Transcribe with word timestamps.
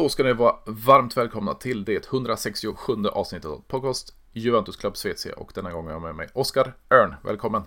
Då 0.00 0.08
ska 0.08 0.22
ni 0.22 0.32
vara 0.32 0.56
varmt 0.66 1.16
välkomna 1.16 1.54
till 1.54 1.84
det 1.84 2.06
167 2.06 2.92
avsnittet 3.12 3.50
av 3.50 3.62
podcast 3.68 4.14
Juventus 4.32 4.76
Club 4.76 4.96
Svezia 4.96 5.34
och 5.34 5.52
denna 5.54 5.72
gång 5.72 5.84
har 5.84 5.92
jag 5.92 6.02
med 6.02 6.14
mig 6.14 6.28
Oskar 6.32 6.72
Örn. 6.90 7.14
Välkommen! 7.24 7.62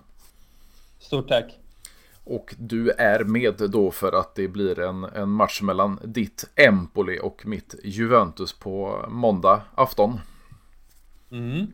Stort 1.00 1.28
tack! 1.28 1.60
Och 2.24 2.56
du 2.58 2.90
är 2.90 3.24
med 3.24 3.56
då 3.70 3.92
för 3.92 4.12
att 4.12 4.36
det 4.36 4.48
blir 4.48 4.80
en, 4.80 5.04
en 5.04 5.30
match 5.30 5.62
mellan 5.62 6.00
ditt 6.04 6.50
Empoli 6.56 7.20
och 7.22 7.46
mitt 7.46 7.76
Juventus 7.84 8.54
på 8.54 9.06
måndag 9.10 9.62
afton. 9.76 10.20
Mm. 11.32 11.68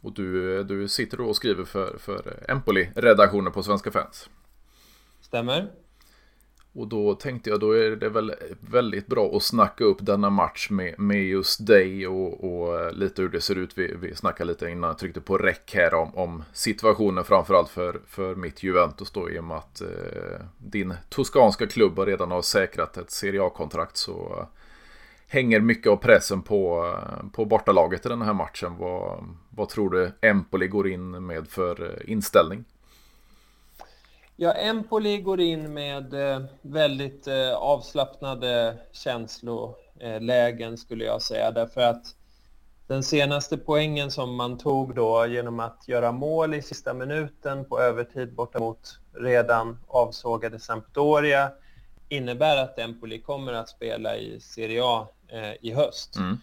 Och 0.00 0.12
du, 0.12 0.64
du 0.64 0.88
sitter 0.88 1.16
då 1.16 1.24
och 1.24 1.36
skriver 1.36 1.64
för, 1.64 1.98
för 1.98 2.44
Empoli-redaktionen 2.48 3.52
på 3.52 3.62
Svenska 3.62 3.90
fans. 3.90 4.28
Stämmer. 5.20 5.70
Och 6.72 6.86
då 6.86 7.14
tänkte 7.14 7.50
jag 7.50 7.60
då 7.60 7.72
är 7.72 7.90
det 7.90 8.08
väl 8.08 8.34
väldigt 8.60 9.06
bra 9.06 9.36
att 9.36 9.42
snacka 9.42 9.84
upp 9.84 9.98
denna 10.00 10.30
match 10.30 10.70
med, 10.70 10.94
med 10.98 11.24
just 11.24 11.66
dig 11.66 12.06
och, 12.06 12.44
och 12.44 12.80
eh, 12.80 12.92
lite 12.92 13.22
hur 13.22 13.28
det 13.28 13.40
ser 13.40 13.58
ut. 13.58 13.78
Vi, 13.78 13.94
vi 14.00 14.14
snackade 14.14 14.48
lite 14.48 14.68
innan 14.68 14.88
jag 14.88 14.98
tryckte 14.98 15.20
på 15.20 15.38
räck 15.38 15.74
här 15.74 15.94
om, 15.94 16.14
om 16.14 16.44
situationen 16.52 17.24
framförallt 17.24 17.68
för, 17.68 18.00
för 18.06 18.34
mitt 18.34 18.62
Juventus 18.62 19.10
då 19.10 19.30
i 19.30 19.38
och 19.38 19.44
med 19.44 19.56
att 19.56 19.80
eh, 19.80 20.40
din 20.58 20.94
toskanska 21.08 21.66
klubb 21.66 21.98
redan 21.98 22.30
har 22.30 22.42
säkrat 22.42 22.96
ett 22.96 23.10
Serie 23.10 23.42
A-kontrakt 23.42 23.96
så 23.96 24.36
eh, 24.38 24.46
hänger 25.28 25.60
mycket 25.60 25.92
av 25.92 25.96
pressen 25.96 26.42
på, 26.42 26.86
eh, 26.86 27.30
på 27.32 27.44
bortalaget 27.44 28.06
i 28.06 28.08
den 28.08 28.22
här 28.22 28.34
matchen. 28.34 28.76
Vad, 28.78 29.24
vad 29.50 29.68
tror 29.68 29.90
du 29.90 30.12
Empoli 30.20 30.68
går 30.68 30.88
in 30.88 31.26
med 31.26 31.48
för 31.48 31.84
eh, 31.84 32.12
inställning? 32.12 32.64
Ja, 34.40 34.52
Empoli 34.52 35.18
går 35.18 35.40
in 35.40 35.74
med 35.74 36.14
eh, 36.14 36.42
väldigt 36.62 37.26
eh, 37.26 37.54
avslappnade 37.54 38.78
känslolägen 38.92 40.72
eh, 40.72 40.76
skulle 40.76 41.04
jag 41.04 41.22
säga 41.22 41.50
därför 41.50 41.80
att 41.80 42.14
den 42.86 43.02
senaste 43.02 43.56
poängen 43.58 44.10
som 44.10 44.34
man 44.34 44.58
tog 44.58 44.94
då 44.94 45.26
genom 45.26 45.60
att 45.60 45.88
göra 45.88 46.12
mål 46.12 46.54
i 46.54 46.62
sista 46.62 46.94
minuten 46.94 47.64
på 47.64 47.80
övertid 47.80 48.34
borta 48.34 48.58
mot 48.58 48.98
redan 49.12 49.78
avsågade 49.86 50.58
Sampdoria 50.58 51.52
innebär 52.08 52.56
att 52.56 52.78
Empoli 52.78 53.20
kommer 53.20 53.52
att 53.52 53.68
spela 53.68 54.16
i 54.16 54.40
Serie 54.40 54.84
A 54.84 55.08
i 55.60 55.72
höst. 55.72 56.16
Mm. 56.16 56.38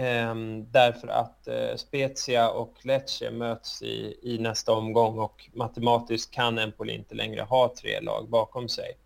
Ehm, 0.00 0.70
därför 0.70 1.08
att 1.08 1.48
eh, 1.48 1.76
Spezia 1.76 2.50
och 2.50 2.74
Lecce 2.82 3.30
möts 3.30 3.82
i, 3.82 4.18
i 4.22 4.38
nästa 4.38 4.72
omgång 4.72 5.18
och 5.18 5.50
matematiskt 5.52 6.34
kan 6.34 6.58
Empoli 6.58 6.94
inte 6.94 7.14
längre 7.14 7.42
ha 7.42 7.74
tre 7.80 8.00
lag 8.00 8.28
bakom 8.28 8.68
sig. 8.68 8.98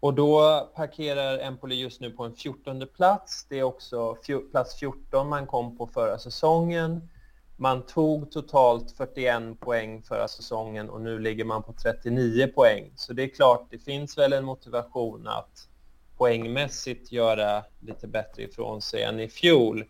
Och 0.00 0.14
då 0.14 0.60
parkerar 0.74 1.38
Empoli 1.38 1.74
just 1.74 2.00
nu 2.00 2.10
på 2.10 2.24
en 2.24 2.34
14 2.34 2.86
plats. 2.96 3.46
Det 3.48 3.58
är 3.58 3.62
också 3.62 4.16
plats 4.50 4.78
14 4.78 5.28
man 5.28 5.46
kom 5.46 5.76
på 5.76 5.86
förra 5.86 6.18
säsongen. 6.18 7.08
Man 7.56 7.82
tog 7.82 8.30
totalt 8.30 8.92
41 8.96 9.60
poäng 9.60 10.02
förra 10.02 10.28
säsongen 10.28 10.90
och 10.90 11.00
nu 11.00 11.18
ligger 11.18 11.44
man 11.44 11.62
på 11.62 11.72
39 11.72 12.46
poäng. 12.54 12.92
Så 12.96 13.12
det 13.12 13.22
är 13.22 13.28
klart, 13.28 13.66
det 13.70 13.78
finns 13.78 14.18
väl 14.18 14.32
en 14.32 14.44
motivation 14.44 15.28
att 15.28 15.68
poängmässigt 16.16 17.12
göra 17.12 17.64
lite 17.80 18.06
bättre 18.06 18.42
ifrån 18.42 18.82
sig 18.82 19.02
än 19.02 19.20
i 19.20 19.28
fjol. 19.28 19.84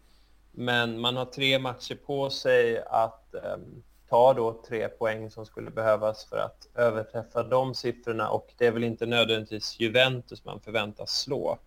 Men 0.53 1.00
man 1.00 1.16
har 1.16 1.25
tre 1.25 1.59
matcher 1.59 1.94
på 2.06 2.31
sig 2.31 2.82
att 2.87 3.34
eh, 3.34 3.56
ta 4.09 4.34
då 4.34 4.62
tre 4.69 4.88
poäng 4.88 5.31
som 5.31 5.47
skulle 5.47 5.70
behövas 5.70 6.25
för 6.25 6.37
att 6.37 6.69
överträffa 6.75 7.42
de 7.42 7.75
siffrorna 7.75 8.28
och 8.28 8.54
det 8.59 8.66
är 8.66 8.70
väl 8.70 8.84
inte 8.84 9.06
nödvändigtvis 9.06 9.81
Juventus 9.81 10.44
man 10.44 10.60
förväntas 10.60 11.20
slå. 11.20 11.59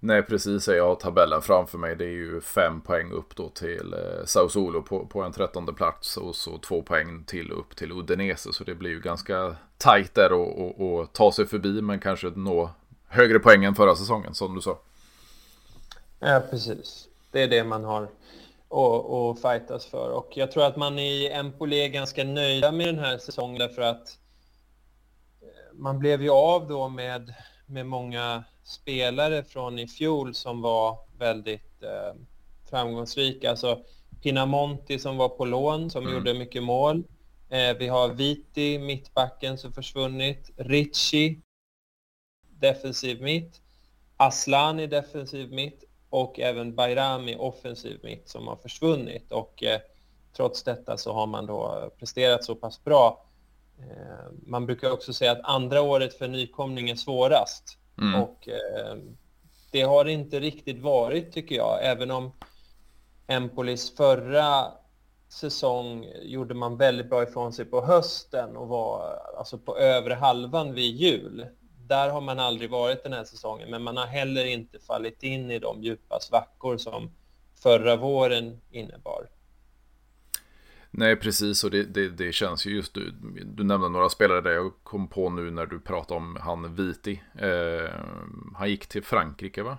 Nej, 0.00 0.22
precis. 0.22 0.68
Jag 0.68 0.86
har 0.88 0.94
tabellen 0.94 1.42
framför 1.42 1.78
mig. 1.78 1.96
Det 1.96 2.04
är 2.04 2.08
ju 2.08 2.40
fem 2.40 2.80
poäng 2.80 3.12
upp 3.12 3.36
då 3.36 3.48
till 3.48 3.94
eh, 3.94 4.24
Sao 4.24 4.48
Solo 4.48 4.82
på, 4.82 5.06
på 5.06 5.22
en 5.22 5.32
trettonde 5.32 5.72
plats 5.72 6.16
och 6.16 6.36
så 6.36 6.58
två 6.58 6.82
poäng 6.82 7.24
till 7.24 7.52
upp 7.52 7.76
till 7.76 7.92
Udinese. 7.92 8.52
Så 8.52 8.64
det 8.64 8.74
blir 8.74 8.90
ju 8.90 9.00
ganska 9.00 9.56
tajt 9.78 10.14
där 10.14 10.32
och 10.32 11.12
ta 11.12 11.32
sig 11.32 11.46
förbi 11.46 11.82
men 11.82 12.00
kanske 12.00 12.30
nå 12.34 12.70
högre 13.08 13.38
poäng 13.38 13.64
än 13.64 13.74
förra 13.74 13.96
säsongen 13.96 14.34
som 14.34 14.54
du 14.54 14.60
sa. 14.60 14.78
Ja, 16.18 16.42
precis. 16.50 17.08
Det 17.30 17.42
är 17.42 17.48
det 17.48 17.64
man 17.64 17.84
har 17.84 18.08
att 18.68 19.40
fightas 19.40 19.86
för. 19.86 20.10
Och 20.10 20.32
jag 20.34 20.52
tror 20.52 20.64
att 20.64 20.76
man 20.76 20.98
i 20.98 21.30
Empoli 21.32 21.84
är 21.84 21.88
ganska 21.88 22.24
nöjda 22.24 22.72
med 22.72 22.86
den 22.86 22.98
här 22.98 23.18
säsongen 23.18 23.58
därför 23.58 23.82
att 23.82 24.18
eh, 25.42 25.78
man 25.78 25.98
blev 25.98 26.22
ju 26.22 26.30
av 26.30 26.68
då 26.68 26.88
med, 26.88 27.34
med 27.66 27.86
många 27.86 28.44
spelare 28.64 29.44
från 29.44 29.78
i 29.78 29.88
fjol 29.88 30.34
som 30.34 30.62
var 30.62 30.98
väldigt 31.18 31.82
eh, 31.82 32.20
framgångsrika. 32.70 33.50
Alltså 33.50 33.78
Pinamonti 34.22 34.98
som 34.98 35.16
var 35.16 35.28
på 35.28 35.44
lån 35.44 35.90
som 35.90 36.02
mm. 36.02 36.14
gjorde 36.14 36.34
mycket 36.34 36.62
mål. 36.62 37.04
Eh, 37.48 37.76
vi 37.78 37.88
har 37.88 38.08
Viti, 38.08 38.78
mittbacken 38.78 39.58
som 39.58 39.72
försvunnit. 39.72 40.50
Ricci 40.56 41.40
defensiv 42.60 43.22
mitt, 43.22 43.60
Aslani 44.16 44.86
defensiv 44.86 45.52
mitt 45.52 45.84
och 46.10 46.40
även 46.40 46.74
Bayrami 46.74 47.36
offensiv 47.38 48.00
mitt 48.02 48.28
som 48.28 48.48
har 48.48 48.56
försvunnit 48.56 49.32
och 49.32 49.62
eh, 49.62 49.80
trots 50.36 50.62
detta 50.62 50.96
så 50.96 51.12
har 51.12 51.26
man 51.26 51.46
då 51.46 51.90
presterat 51.98 52.44
så 52.44 52.54
pass 52.54 52.84
bra. 52.84 53.26
Eh, 53.78 54.32
man 54.46 54.66
brukar 54.66 54.90
också 54.90 55.12
säga 55.12 55.32
att 55.32 55.40
andra 55.44 55.82
året 55.82 56.14
för 56.14 56.28
nykomling 56.28 56.90
är 56.90 56.96
svårast 56.96 57.78
mm. 57.98 58.22
och 58.22 58.48
eh, 58.48 58.96
det 59.70 59.82
har 59.82 60.04
inte 60.04 60.40
riktigt 60.40 60.82
varit 60.82 61.32
tycker 61.32 61.56
jag, 61.56 61.78
även 61.82 62.10
om 62.10 62.32
Empolis 63.26 63.96
förra 63.96 64.72
säsong 65.28 66.06
gjorde 66.22 66.54
man 66.54 66.76
väldigt 66.76 67.10
bra 67.10 67.22
ifrån 67.22 67.52
sig 67.52 67.64
på 67.64 67.80
hösten 67.80 68.56
och 68.56 68.68
var 68.68 69.20
alltså 69.38 69.58
på 69.58 69.78
övre 69.78 70.14
halvan 70.14 70.74
vid 70.74 70.96
jul 70.96 71.46
där 71.86 72.10
har 72.10 72.20
man 72.20 72.38
aldrig 72.38 72.70
varit 72.70 73.02
den 73.02 73.12
här 73.12 73.24
säsongen, 73.24 73.70
men 73.70 73.82
man 73.82 73.96
har 73.96 74.06
heller 74.06 74.44
inte 74.44 74.78
fallit 74.78 75.22
in 75.22 75.50
i 75.50 75.58
de 75.58 75.82
djupa 75.82 76.20
svackor 76.20 76.76
som 76.76 77.10
förra 77.62 77.96
våren 77.96 78.60
innebar. 78.70 79.28
Nej, 80.90 81.16
precis, 81.16 81.64
och 81.64 81.70
det, 81.70 81.82
det, 81.82 82.08
det, 82.08 82.32
känns 82.32 82.66
ju 82.66 82.70
just 82.70 82.94
du. 82.94 83.10
Du 83.44 83.64
nämnde 83.64 83.88
några 83.88 84.08
spelare 84.08 84.40
där 84.40 84.50
jag 84.50 84.72
kom 84.82 85.08
på 85.08 85.30
nu 85.30 85.50
när 85.50 85.66
du 85.66 85.80
pratade 85.80 86.18
om 86.18 86.36
han 86.40 86.74
Viti. 86.74 87.22
Eh, 87.38 87.90
han 88.54 88.70
gick 88.70 88.86
till 88.86 89.02
Frankrike, 89.02 89.62
va? 89.62 89.78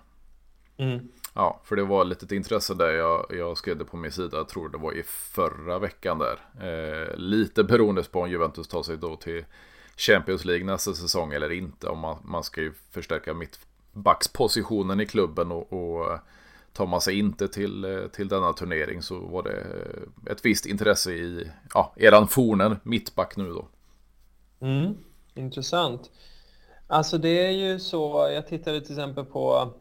Mm. 0.78 1.08
Ja, 1.34 1.62
för 1.64 1.76
det 1.76 1.84
var 1.84 2.02
ett 2.02 2.08
litet 2.08 2.32
intresse 2.32 2.74
där 2.74 2.90
jag, 2.90 3.26
jag 3.30 3.58
skrev 3.58 3.78
det 3.78 3.86
på 3.86 3.98
min 3.98 4.12
sida, 4.12 4.38
jag 4.38 4.50
tror 4.50 4.70
det 4.70 4.78
var 4.78 4.94
i 4.94 5.04
förra 5.04 5.80
veckan 5.80 6.20
där. 6.20 6.40
Eh, 6.62 7.16
lite 7.18 7.64
beroende 7.64 8.04
på 8.04 8.22
om 8.22 8.30
Juventus 8.30 8.68
tar 8.68 8.84
sig 8.84 8.98
då 8.98 9.16
till 9.16 9.46
Champions 9.98 10.46
League 10.46 10.66
nästa 10.66 10.94
säsong 10.94 11.34
eller 11.34 11.52
inte. 11.52 11.88
Om 11.88 12.00
man, 12.00 12.18
man 12.24 12.44
ska 12.44 12.62
ju 12.62 12.74
förstärka 12.92 13.34
mittbackspositionen 13.34 15.00
i 15.00 15.06
klubben 15.06 15.52
och, 15.52 15.74
och 15.74 16.20
tar 16.74 16.86
man 16.88 17.02
sig 17.02 17.20
inte 17.20 17.48
till, 17.48 18.08
till 18.14 18.28
denna 18.28 18.54
turnering 18.54 19.02
så 19.02 19.20
var 19.20 19.44
det 19.44 19.60
eh, 19.60 20.32
ett 20.32 20.46
visst 20.46 20.66
intresse 20.66 21.12
i 21.12 21.52
ja, 21.74 21.94
eran 21.96 22.28
fornen 22.28 22.80
mittback 22.84 23.38
nu 23.38 23.50
då. 23.50 23.68
Mm, 24.60 24.98
intressant. 25.34 26.12
Alltså 26.88 27.18
det 27.18 27.48
är 27.48 27.52
ju 27.52 27.80
så, 27.80 28.30
jag 28.34 28.48
tittade 28.48 28.82
till 28.82 28.92
exempel 28.92 29.26
på 29.26 29.74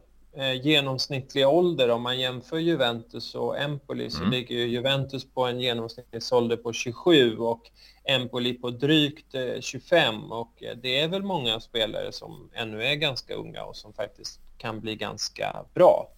genomsnittlig 0.63 1.47
ålder 1.47 1.89
om 1.89 2.01
man 2.01 2.19
jämför 2.19 2.57
Juventus 2.57 3.35
och 3.35 3.59
Empoli 3.59 4.09
så 4.09 4.19
mm. 4.19 4.31
ligger 4.31 4.55
ju 4.55 4.67
Juventus 4.67 5.33
på 5.33 5.45
en 5.45 5.59
genomsnittsålder 5.59 6.57
på 6.57 6.73
27 6.73 7.37
och 7.37 7.71
Empoli 8.03 8.53
på 8.53 8.69
drygt 8.69 9.35
25 9.59 10.15
eh, 10.15 10.31
och 10.31 10.63
eh, 10.63 10.77
det 10.81 10.99
är 10.99 11.07
väl 11.07 11.23
många 11.23 11.59
spelare 11.59 12.11
som 12.11 12.49
ännu 12.53 12.83
är 12.83 12.95
ganska 12.95 13.35
unga 13.35 13.63
och 13.63 13.75
som 13.75 13.93
faktiskt 13.93 14.39
kan 14.57 14.79
bli 14.79 14.95
ganska 14.95 15.65
bra. 15.73 16.09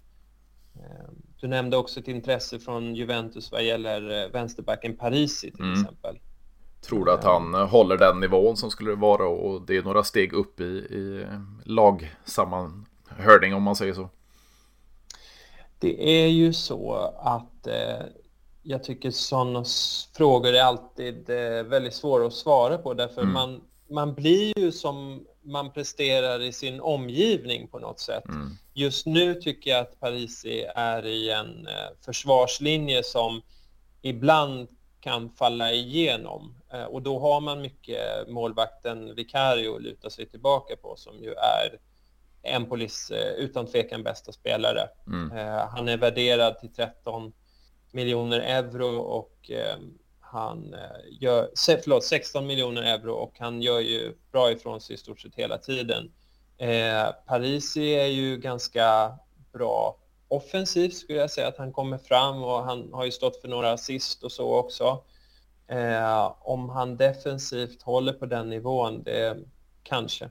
Eh, 0.75 1.09
du 1.39 1.47
nämnde 1.47 1.77
också 1.77 1.99
ett 1.99 2.07
intresse 2.07 2.59
från 2.59 2.95
Juventus 2.95 3.51
vad 3.51 3.63
gäller 3.63 4.29
vänsterbacken 4.29 4.97
Parisi 4.97 5.51
till 5.51 5.65
mm. 5.65 5.81
exempel. 5.81 6.19
Tror 6.81 7.05
du 7.05 7.11
att 7.11 7.23
han 7.23 7.53
håller 7.53 7.97
den 7.97 8.19
nivån 8.19 8.57
som 8.57 8.71
skulle 8.71 8.95
vara 8.95 9.27
och 9.27 9.61
det 9.61 9.77
är 9.77 9.83
några 9.83 10.03
steg 10.03 10.33
upp 10.33 10.59
i, 10.59 10.63
i 10.63 11.25
lagsammanhörning 13.19 13.53
om 13.53 13.63
man 13.63 13.75
säger 13.75 13.93
så? 13.93 14.09
Det 15.79 16.23
är 16.23 16.27
ju 16.27 16.53
så 16.53 17.13
att 17.19 17.67
eh, 17.67 18.05
jag 18.63 18.83
tycker 18.83 19.11
sådana 19.11 19.65
frågor 20.17 20.53
är 20.53 20.63
alltid 20.63 21.29
eh, 21.29 21.63
väldigt 21.63 21.93
svåra 21.93 22.27
att 22.27 22.33
svara 22.33 22.77
på 22.77 22.93
därför 22.93 23.21
mm. 23.21 23.33
man, 23.33 23.61
man 23.89 24.13
blir 24.13 24.59
ju 24.59 24.71
som 24.71 25.25
man 25.43 25.71
presterar 25.71 26.41
i 26.41 26.51
sin 26.51 26.81
omgivning 26.81 27.67
på 27.67 27.79
något 27.79 27.99
sätt. 27.99 28.25
Mm. 28.27 28.57
Just 28.73 29.05
nu 29.05 29.35
tycker 29.35 29.71
jag 29.71 29.79
att 29.79 29.99
Parisi 29.99 30.65
är 30.75 31.05
i 31.05 31.29
en 31.31 31.67
eh, 31.67 31.89
försvarslinje 32.05 33.03
som 33.03 33.41
ibland 34.01 34.67
kan 35.01 35.29
falla 35.29 35.71
igenom 35.71 36.55
eh, 36.73 36.83
och 36.83 37.01
då 37.01 37.19
har 37.19 37.41
man 37.41 37.61
mycket 37.61 38.27
målvakten 38.27 39.15
Vicario 39.15 39.75
att 39.75 39.81
luta 39.81 40.09
sig 40.09 40.25
tillbaka 40.25 40.75
på 40.75 40.95
som 40.95 41.15
ju 41.23 41.33
är 41.33 41.79
Empolis 42.43 43.11
utan 43.37 43.67
tvekan 43.67 44.03
bästa 44.03 44.31
spelare. 44.31 44.89
Mm. 45.07 45.29
Han 45.69 45.87
är 45.87 45.97
värderad 45.97 46.59
till 46.59 46.73
13 46.73 47.33
miljoner 47.91 48.39
euro 48.39 48.97
och 48.97 49.51
han 50.19 50.75
gör, 51.19 51.49
förlåt, 51.83 52.03
16 52.03 52.47
miljoner 52.47 52.81
euro 52.81 53.13
och 53.13 53.39
han 53.39 53.61
gör 53.61 53.79
ju 53.79 54.15
bra 54.31 54.51
ifrån 54.51 54.81
sig 54.81 54.93
i 54.93 54.97
stort 54.97 55.19
sett 55.19 55.35
hela 55.35 55.57
tiden. 55.57 56.11
Eh, 56.57 57.11
Parisi 57.27 57.95
är 57.95 58.05
ju 58.05 58.37
ganska 58.37 59.17
bra 59.53 59.97
offensivt 60.27 60.93
skulle 60.93 61.19
jag 61.19 61.31
säga 61.31 61.47
att 61.47 61.57
han 61.57 61.73
kommer 61.73 61.97
fram 61.97 62.43
och 62.43 62.63
han 62.63 62.93
har 62.93 63.05
ju 63.05 63.11
stått 63.11 63.41
för 63.41 63.47
några 63.47 63.71
assist 63.71 64.23
och 64.23 64.31
så 64.31 64.53
också. 64.53 65.03
Eh, 65.67 66.35
om 66.39 66.69
han 66.69 66.97
defensivt 66.97 67.81
håller 67.81 68.13
på 68.13 68.25
den 68.25 68.49
nivån, 68.49 69.03
det 69.03 69.37
kanske. 69.83 70.29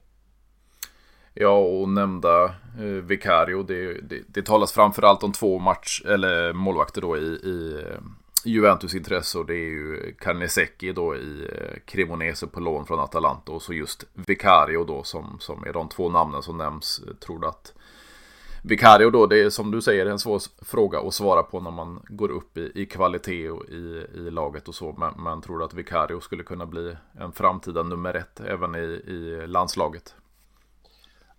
Ja, 1.41 1.59
och 1.59 1.89
nämnda 1.89 2.45
eh, 2.79 2.85
Vicario, 2.85 3.63
det, 3.63 3.93
det, 3.93 4.23
det 4.27 4.43
talas 4.43 4.73
framförallt 4.73 5.23
om 5.23 5.33
två 5.33 5.59
match, 5.59 6.03
eller 6.07 6.53
målvakter 6.53 7.01
då 7.01 7.17
i, 7.17 7.21
i 7.21 7.85
eh, 7.87 8.01
Juventus 8.45 8.95
intresse 8.95 9.39
och 9.39 9.47
det 9.47 9.55
är 9.55 9.71
ju 9.71 10.15
Carnesecchi 10.19 10.93
då 10.93 11.17
i 11.17 11.49
eh, 11.53 11.79
Cremonese 11.85 12.47
på 12.47 12.61
lån 12.61 12.87
från 12.87 13.01
Atalanta 13.01 13.53
och 13.53 13.63
så 13.63 13.73
just 13.73 14.05
Vicario 14.13 14.85
då 14.85 15.03
som, 15.03 15.37
som 15.41 15.65
är 15.67 15.73
de 15.73 15.89
två 15.89 16.09
namnen 16.09 16.43
som 16.43 16.59
nämns. 16.59 17.01
Tror 17.21 17.39
du 17.39 17.47
att 17.47 17.75
Vicario 18.63 19.11
då, 19.11 19.27
det 19.27 19.41
är 19.41 19.51
som 19.51 19.71
du 19.71 19.83
säger 19.83 20.07
en 20.07 20.19
svår 20.19 20.41
fråga 20.65 21.01
att 21.01 21.15
svara 21.15 21.43
på 21.43 21.61
när 21.61 21.71
man 21.71 22.01
går 22.09 22.31
upp 22.31 22.59
i, 22.59 22.73
i 22.75 22.87
kvalitet 22.87 23.51
och 23.51 23.65
i, 23.69 24.07
i 24.15 24.31
laget 24.31 24.69
och 24.69 24.75
så. 24.75 24.95
Men, 24.99 25.25
men 25.25 25.41
tror 25.41 25.59
du 25.59 25.65
att 25.65 25.75
Vicario 25.75 26.21
skulle 26.21 26.43
kunna 26.43 26.67
bli 26.67 26.97
en 27.21 27.33
framtida 27.33 27.83
nummer 27.83 28.15
ett 28.15 28.41
även 28.41 28.75
i, 28.75 29.03
i 29.07 29.47
landslaget? 29.47 30.15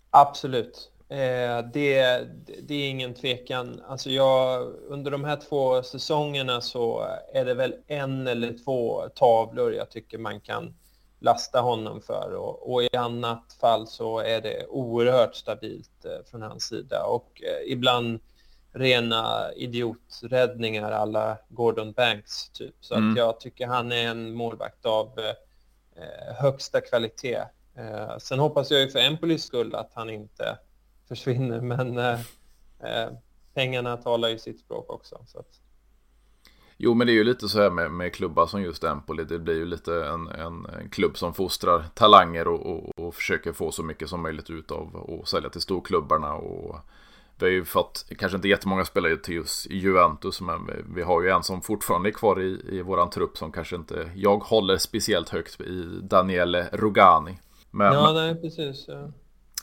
Absolut. 0.09 0.91
Eh, 1.09 1.65
det, 1.73 2.27
det 2.61 2.73
är 2.73 2.89
ingen 2.89 3.13
tvekan. 3.13 3.81
Alltså 3.87 4.09
jag, 4.09 4.73
under 4.87 5.11
de 5.11 5.23
här 5.23 5.35
två 5.49 5.83
säsongerna 5.83 6.61
så 6.61 7.07
är 7.33 7.45
det 7.45 7.53
väl 7.53 7.75
en 7.87 8.27
eller 8.27 8.57
två 8.63 9.09
tavlor 9.15 9.73
jag 9.73 9.89
tycker 9.89 10.17
man 10.17 10.39
kan 10.39 10.73
lasta 11.19 11.61
honom 11.61 12.01
för 12.01 12.35
och, 12.35 12.73
och 12.73 12.83
i 12.83 12.95
annat 12.97 13.57
fall 13.61 13.87
så 13.87 14.19
är 14.19 14.41
det 14.41 14.65
oerhört 14.67 15.35
stabilt 15.35 16.05
eh, 16.05 16.25
från 16.31 16.41
hans 16.41 16.63
sida 16.63 17.03
och 17.03 17.41
eh, 17.43 17.71
ibland 17.71 18.19
rena 18.71 19.53
idioträddningar 19.55 20.91
alla 20.91 21.37
Gordon 21.49 21.91
Banks 21.91 22.49
typ. 22.49 22.75
Så 22.79 22.95
mm. 22.95 23.11
att 23.11 23.17
jag 23.17 23.39
tycker 23.39 23.67
han 23.67 23.91
är 23.91 24.07
en 24.07 24.33
målvakt 24.33 24.85
av 24.85 25.19
eh, 25.95 26.35
högsta 26.35 26.81
kvalitet. 26.81 27.43
Eh, 27.79 28.17
sen 28.17 28.39
hoppas 28.39 28.71
jag 28.71 28.81
ju 28.81 28.89
för 28.89 28.99
Empolis 28.99 29.43
skull 29.43 29.75
att 29.75 29.91
han 29.93 30.09
inte 30.09 30.57
försvinner. 31.07 31.61
Men 31.61 31.97
eh, 31.97 32.19
eh, 32.79 33.09
pengarna 33.53 33.97
talar 33.97 34.29
ju 34.29 34.39
sitt 34.39 34.59
språk 34.59 34.91
också. 34.91 35.21
Så 35.27 35.39
att... 35.39 35.61
Jo, 36.81 36.93
men 36.93 37.07
det 37.07 37.13
är 37.13 37.15
ju 37.15 37.23
lite 37.23 37.49
så 37.49 37.61
här 37.61 37.69
med, 37.69 37.91
med 37.91 38.13
klubbar 38.13 38.47
som 38.47 38.61
just 38.61 38.83
Empoli. 38.83 39.23
Det 39.23 39.39
blir 39.39 39.55
ju 39.55 39.65
lite 39.65 40.05
en, 40.05 40.27
en, 40.27 40.65
en 40.65 40.89
klubb 40.89 41.17
som 41.17 41.33
fostrar 41.33 41.85
talanger 41.93 42.47
och, 42.47 42.65
och, 42.65 42.99
och, 42.99 43.15
försöker 43.15 43.53
få 43.53 43.71
så 43.71 43.83
mycket 43.83 44.09
som 44.09 44.21
möjligt 44.21 44.49
ut 44.49 44.71
av 44.71 44.95
och 44.95 45.27
sälja 45.27 45.49
till 45.49 45.61
storklubbarna. 45.61 46.33
Och 46.33 46.75
vi 47.39 47.45
har 47.45 47.51
ju 47.51 47.65
fått, 47.65 48.05
kanske 48.17 48.35
inte 48.35 48.47
jättemånga 48.47 48.85
spelare 48.85 49.17
till 49.17 49.35
just 49.35 49.69
Juventus, 49.69 50.41
men 50.41 50.65
vi, 50.65 50.73
vi 50.95 51.01
har 51.01 51.21
ju 51.21 51.29
en 51.29 51.43
som 51.43 51.61
fortfarande 51.61 52.09
är 52.09 52.13
kvar 52.13 52.41
i, 52.41 52.61
i 52.71 52.81
våran 52.81 53.09
trupp 53.09 53.37
som 53.37 53.51
kanske 53.51 53.75
inte 53.75 54.11
jag 54.15 54.37
håller 54.37 54.77
speciellt 54.77 55.29
högt 55.29 55.61
i 55.61 55.99
Daniele 56.01 56.69
Rugani. 56.71 57.37
Men, 57.71 57.93
ja, 57.93 58.11
nej, 58.13 58.35
precis. 58.35 58.85
Ja. 58.87 59.11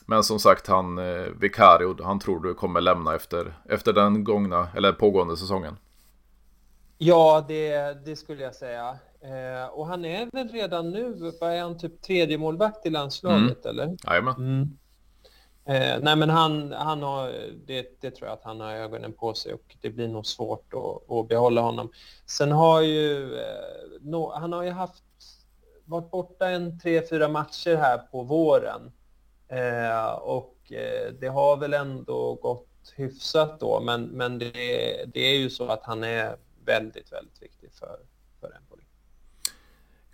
Men 0.06 0.25
som 0.25 0.38
sagt, 0.38 0.67
han 0.67 0.99
eh, 0.99 1.25
Vicario, 1.41 2.03
han 2.03 2.19
tror 2.19 2.41
du 2.41 2.55
kommer 2.55 2.81
lämna 2.81 3.14
efter, 3.14 3.58
efter 3.69 3.93
den 3.93 4.25
gångna, 4.25 4.69
eller 4.76 4.93
pågående 4.93 5.37
säsongen? 5.37 5.76
Ja, 6.99 7.44
det, 7.49 7.94
det 8.05 8.17
skulle 8.17 8.43
jag 8.43 8.55
säga. 8.55 8.99
Eh, 9.20 9.69
och 9.73 9.87
han 9.87 10.05
är 10.05 10.29
väl 10.32 10.49
redan 10.49 10.91
nu, 10.91 11.32
vad 11.41 11.53
är 11.53 11.62
han, 11.62 11.79
typ 11.79 12.03
tredje 12.03 12.38
målvakt 12.38 12.87
i 12.87 12.91
landslaget, 12.91 13.67
mm. 13.67 13.79
eller? 13.79 13.97
Jajamän. 14.06 14.35
Mm. 14.35 14.79
Eh, 15.69 15.99
nej, 16.03 16.17
men 16.17 16.31
han, 16.31 16.73
han 16.73 17.03
har, 17.03 17.32
det, 17.67 18.00
det, 18.00 18.11
tror 18.11 18.29
jag 18.29 18.35
att 18.35 18.44
han 18.44 18.61
har 18.61 18.73
ögonen 18.73 19.12
på 19.12 19.35
sig 19.35 19.55
och 19.55 19.76
det 19.81 19.91
blir 19.91 20.08
nog 20.08 20.26
svårt 20.26 20.75
att, 20.75 21.17
att 21.17 21.29
behålla 21.29 21.61
honom. 21.61 21.91
Sen 22.26 22.53
har 22.53 22.81
ju, 22.81 23.35
eh, 23.35 24.00
no, 24.00 24.32
han 24.35 24.53
har 24.53 24.62
ju 24.62 24.70
haft, 24.70 25.05
varit 25.87 26.11
borta 26.11 26.50
en 26.50 26.79
tre, 26.79 27.03
fyra 27.11 27.29
matcher 27.29 27.77
här 27.77 27.99
på 27.99 28.23
våren. 28.23 28.93
Eh, 29.49 30.12
och 30.12 30.73
eh, 30.73 31.12
det 31.21 31.29
har 31.29 31.56
väl 31.56 31.75
ändå 31.75 32.35
gått 32.35 32.69
hyfsat 32.97 33.61
då, 33.61 33.81
men, 33.81 34.03
men 34.03 34.38
det, 34.38 34.50
det 35.15 35.21
är 35.21 35.37
ju 35.38 35.50
så 35.50 35.67
att 35.67 35.83
han 35.85 36.05
är 36.05 36.37
väldigt, 36.65 37.12
väldigt 37.12 37.43
viktig 37.43 37.73
för, 37.73 37.99
för 38.41 38.56
Empoli. 38.56 38.83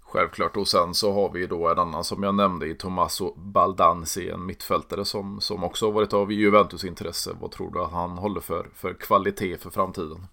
Självklart 0.01 0.57
och 0.57 0.69
sen 0.69 0.95
så 0.95 1.13
har 1.13 1.31
vi 1.33 1.47
då 1.47 1.69
en 1.69 1.79
annan 1.79 2.05
som 2.05 2.23
jag 2.23 2.35
nämnde 2.35 2.67
i 2.67 2.75
Tommaso 2.75 3.35
Baldanzi, 3.37 4.31
en 4.31 4.47
mittfältare 4.47 5.05
som, 5.05 5.41
som 5.41 5.65
också 5.65 5.87
har 5.87 5.93
varit 5.93 6.13
av 6.13 6.33
Juventus 6.33 6.85
intresse. 6.85 7.31
Vad 7.41 7.51
tror 7.51 7.73
du 7.73 7.83
att 7.83 7.93
han 7.93 8.19
håller 8.19 8.41
för, 8.41 8.71
för 8.75 8.95
kvalitet 8.95 9.59
för 9.59 9.71
framtiden? 9.71 10.27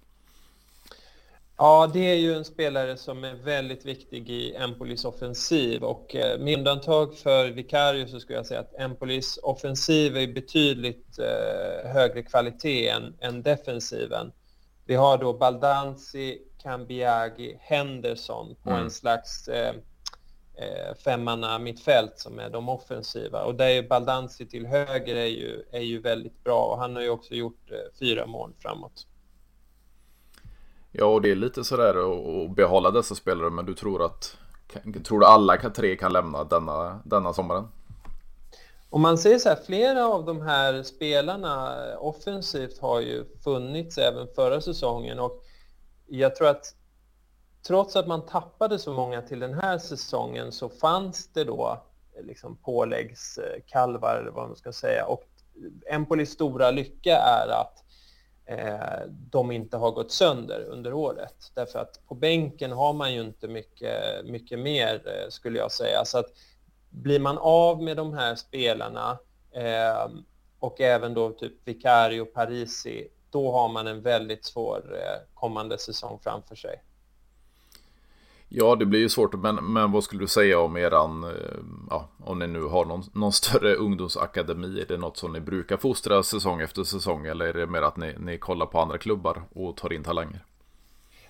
Ja, 1.62 1.90
det 1.94 2.12
är 2.12 2.16
ju 2.16 2.34
en 2.34 2.46
spelare 2.46 2.98
som 2.98 3.24
är 3.24 3.34
väldigt 3.34 3.86
viktig 3.86 4.30
i 4.30 4.56
Empolis 4.56 5.06
offensiv 5.06 5.84
och 5.84 6.16
eh, 6.16 6.40
med 6.40 6.58
undantag 6.58 7.16
för 7.16 7.50
Vicario 7.50 8.08
så 8.08 8.20
skulle 8.20 8.38
jag 8.38 8.46
säga 8.46 8.60
att 8.60 8.76
Empolis 8.76 9.40
offensiv 9.44 10.18
är 10.18 10.28
betydligt 10.28 11.20
eh, 11.20 11.90
högre 11.92 12.24
kvalitet 12.24 12.90
än, 12.90 13.16
än 13.20 13.44
defensiven. 13.44 14.32
Vi 14.86 14.96
har 14.96 15.18
då 15.18 15.34
Baldanzi, 15.34 16.42
Cambiagi, 16.64 17.58
Henderson 17.62 18.56
på 18.64 18.70
mm. 18.70 18.84
en 18.84 18.92
slags 18.92 19.48
eh, 19.48 19.76
eh, 20.56 20.96
femmanna 21.04 21.60
mittfält 21.60 22.20
som 22.20 22.40
är 22.40 22.50
de 22.50 22.70
offensiva. 22.70 23.44
Och 23.44 23.56
där 23.56 23.70
är 23.70 23.84
Baldanzi 23.84 24.46
till 24.46 24.66
höger 24.66 25.16
är 25.16 25.26
ju, 25.26 25.64
är 25.72 25.82
ju 25.82 26.00
väldigt 26.02 26.44
bra 26.44 26.66
och 26.66 26.78
han 26.78 26.96
har 26.96 27.04
ju 27.04 27.10
också 27.10 27.34
gjort 27.34 27.72
eh, 27.72 27.78
fyra 28.00 28.26
mål 28.26 28.54
framåt. 28.60 29.06
Ja, 30.92 31.06
och 31.06 31.22
det 31.22 31.32
är 31.32 31.36
lite 31.36 31.64
sådär 31.64 31.96
att 32.44 32.56
behålla 32.56 32.92
dessa 32.92 33.16
spelare, 33.16 33.50
men 33.50 33.66
du 33.66 33.74
tror 33.74 34.06
att 34.06 34.38
Tror 35.04 35.20
du 35.20 35.26
alla 35.26 35.58
tre 35.58 35.96
kan 35.96 36.14
lämna 36.14 36.44
denna, 36.44 37.02
denna 37.06 37.34
sommaren? 37.34 37.68
Om 38.90 39.02
man 39.02 39.18
säger 39.18 39.40
så 39.40 39.50
här, 39.50 39.60
flera 39.66 40.08
av 40.08 40.26
de 40.26 40.42
här 40.42 40.84
spelarna 40.84 41.76
offensivt 41.98 42.80
har 42.80 43.02
ju 43.02 43.26
funnits 43.44 43.98
även 43.98 44.28
förra 44.36 44.62
säsongen 44.62 45.20
och 45.20 45.44
jag 46.08 46.36
tror 46.36 46.48
att 46.48 46.76
trots 47.68 47.96
att 47.96 48.08
man 48.08 48.26
tappade 48.26 48.80
så 48.80 48.94
många 48.94 49.22
till 49.22 49.40
den 49.40 49.54
här 49.54 49.78
säsongen 49.78 50.52
så 50.52 50.70
fanns 50.70 51.28
det 51.34 51.44
då 51.44 51.82
eh, 52.18 52.26
liksom 52.26 52.58
påläggskalvar 52.58 54.16
eller 54.22 54.32
vad 54.32 54.48
man 54.48 54.56
ska 54.56 54.72
säga 54.72 55.06
och 55.06 55.24
Empolis 55.92 56.32
stora 56.32 56.72
lycka 56.72 57.18
är 57.18 57.48
att 57.48 57.84
Eh, 58.50 59.00
de 59.08 59.52
inte 59.52 59.78
har 59.78 59.92
gått 59.92 60.12
sönder 60.12 60.62
under 60.62 60.94
året. 60.94 61.52
Därför 61.56 61.80
att 61.80 62.08
på 62.08 62.16
bänken 62.16 62.72
har 62.72 62.94
man 62.94 63.14
ju 63.14 63.22
inte 63.22 63.48
mycket, 63.48 64.26
mycket 64.26 64.60
mer, 64.60 64.96
eh, 65.06 65.30
skulle 65.30 65.60
jag 65.60 65.72
säga. 65.72 66.06
Så 66.06 66.18
att 66.18 66.26
blir 66.90 67.20
man 67.20 67.38
av 67.38 67.84
med 67.84 67.98
de 67.98 68.14
här 68.14 68.36
spelarna 68.36 69.20
eh, 69.52 70.10
och 70.60 70.82
även 70.82 71.14
då 71.14 71.30
typ 71.30 71.54
Vicario, 71.66 72.26
Parisi, 72.26 73.08
då 73.30 73.52
har 73.52 73.70
man 73.70 73.88
en 73.88 74.02
väldigt 74.02 74.46
svår 74.46 74.96
eh, 74.96 75.34
kommande 75.34 75.78
säsong 75.78 76.20
framför 76.24 76.56
sig. 76.56 76.84
Ja, 78.52 78.76
det 78.76 78.86
blir 78.86 79.00
ju 79.00 79.10
svårt, 79.10 79.34
men, 79.34 79.56
men 79.56 79.92
vad 79.92 80.04
skulle 80.04 80.22
du 80.22 80.28
säga 80.28 80.60
om 80.60 80.78
eran, 80.78 81.24
eh, 81.24 81.30
ja, 81.90 82.10
om 82.24 82.40
ni 82.40 82.48
nu 82.48 82.64
har 82.64 82.86
någon, 82.86 83.04
någon 83.14 83.34
större 83.34 83.76
ungdomsakademi? 83.76 84.82
Är 84.82 84.86
det 84.86 84.98
något 84.98 85.18
som 85.18 85.34
ni 85.34 85.40
brukar 85.40 85.78
fostra 85.78 86.24
säsong 86.24 86.62
efter 86.62 86.84
säsong 86.84 87.26
eller 87.26 87.46
är 87.46 87.54
det 87.54 87.68
mer 87.68 87.82
att 87.82 87.98
ni, 87.98 88.16
ni 88.20 88.38
kollar 88.38 88.66
på 88.66 88.80
andra 88.80 88.98
klubbar 88.98 89.44
och 89.56 89.78
tar 89.78 89.94
in 89.94 90.04
talanger? 90.04 90.46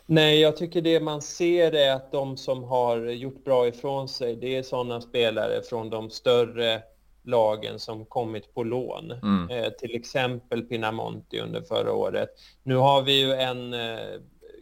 Nej, 0.06 0.40
jag 0.40 0.58
tycker 0.58 0.82
det 0.82 1.00
man 1.00 1.22
ser 1.22 1.76
är 1.76 1.96
att 1.96 2.12
de 2.12 2.38
som 2.38 2.64
har 2.64 2.98
gjort 2.98 3.44
bra 3.44 3.68
ifrån 3.68 4.08
sig, 4.08 4.36
det 4.36 4.56
är 4.56 4.64
sådana 4.64 5.02
spelare 5.02 5.62
från 5.70 5.90
de 5.90 6.10
större 6.10 6.82
lagen 7.24 7.80
som 7.80 8.06
kommit 8.06 8.54
på 8.54 8.64
lån. 8.64 9.12
Mm. 9.12 9.50
Eh, 9.50 9.70
till 9.70 9.96
exempel 9.96 10.62
Pinamonti 10.62 11.40
under 11.40 11.62
förra 11.62 11.94
året. 11.94 12.30
Nu 12.64 12.76
har 12.76 13.02
vi 13.02 13.22
ju 13.22 13.34
en 13.34 13.74
eh, 13.74 14.00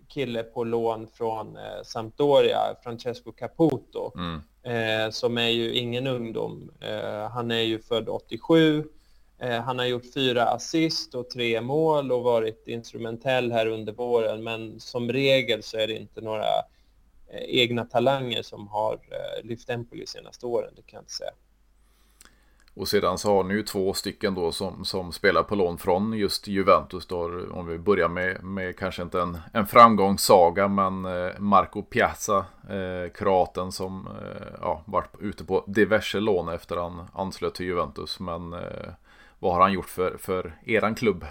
kille 0.07 0.43
på 0.43 0.63
lån 0.63 1.07
från 1.07 1.57
eh, 1.57 1.83
Sampdoria, 1.83 2.59
Francesco 2.83 3.31
Caputo, 3.31 4.11
mm. 4.15 4.41
eh, 4.63 5.11
som 5.11 5.37
är 5.37 5.49
ju 5.49 5.73
ingen 5.73 6.07
ungdom. 6.07 6.71
Eh, 6.81 7.29
han 7.29 7.51
är 7.51 7.61
ju 7.61 7.79
född 7.79 8.09
87. 8.09 8.83
Eh, 9.39 9.61
han 9.61 9.79
har 9.79 9.85
gjort 9.85 10.13
fyra 10.13 10.43
assist 10.43 11.15
och 11.15 11.29
tre 11.29 11.61
mål 11.61 12.11
och 12.11 12.23
varit 12.23 12.67
instrumentell 12.67 13.51
här 13.51 13.67
under 13.67 13.93
våren, 13.93 14.43
men 14.43 14.79
som 14.79 15.11
regel 15.11 15.63
så 15.63 15.77
är 15.77 15.87
det 15.87 15.97
inte 15.97 16.21
några 16.21 16.47
eh, 17.27 17.43
egna 17.47 17.85
talanger 17.85 18.41
som 18.41 18.67
har 18.67 18.93
eh, 18.93 19.47
lyft 19.47 19.69
Empoli 19.69 20.01
de 20.01 20.07
senaste 20.07 20.45
åren, 20.45 20.73
det 20.75 20.81
kan 20.81 20.97
jag 20.97 21.01
inte 21.01 21.13
säga. 21.13 21.31
Och 22.77 22.87
sedan 22.87 23.17
så 23.17 23.33
har 23.33 23.43
ni 23.43 23.53
ju 23.53 23.63
två 23.63 23.93
stycken 23.93 24.35
då 24.35 24.51
som, 24.51 24.85
som 24.85 25.11
spelar 25.11 25.43
på 25.43 25.55
lån 25.55 25.77
från 25.77 26.13
just 26.13 26.47
Juventus. 26.47 27.05
Då, 27.05 27.31
om 27.51 27.67
vi 27.67 27.77
börjar 27.77 28.07
med, 28.07 28.43
med 28.43 28.77
kanske 28.77 29.01
inte 29.01 29.21
en, 29.21 29.37
en 29.53 29.67
framgångssaga 29.67 30.67
men 30.67 31.05
eh, 31.05 31.39
Marco 31.39 31.81
Piazza, 31.81 32.45
eh, 32.69 33.11
kroaten 33.13 33.71
som 33.71 34.07
eh, 34.07 34.47
ja, 34.61 34.81
varit 34.85 35.15
ute 35.19 35.43
på 35.43 35.63
diverse 35.67 36.19
lån 36.19 36.49
efter 36.49 36.77
han 36.77 37.07
anslöt 37.13 37.55
till 37.55 37.65
Juventus. 37.65 38.19
Men 38.19 38.53
eh, 38.53 38.59
vad 39.39 39.53
har 39.53 39.61
han 39.61 39.73
gjort 39.73 39.89
för, 39.89 40.17
för 40.17 40.55
eran 40.65 40.95
klubb? 40.95 41.25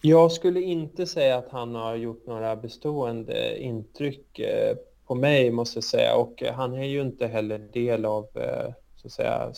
Jag 0.00 0.32
skulle 0.32 0.60
inte 0.60 1.06
säga 1.06 1.36
att 1.36 1.48
han 1.50 1.74
har 1.74 1.94
gjort 1.94 2.26
några 2.26 2.56
bestående 2.56 3.58
intryck 3.62 4.38
eh, 4.38 4.76
på 5.06 5.14
mig 5.14 5.50
måste 5.50 5.76
jag 5.76 5.84
säga 5.84 6.16
och 6.16 6.42
eh, 6.42 6.54
han 6.54 6.74
är 6.74 6.84
ju 6.84 7.00
inte 7.00 7.26
heller 7.26 7.58
del 7.58 8.04
av 8.04 8.24
eh, 8.34 8.72
så 8.96 9.06
att 9.06 9.12
säga 9.12 9.54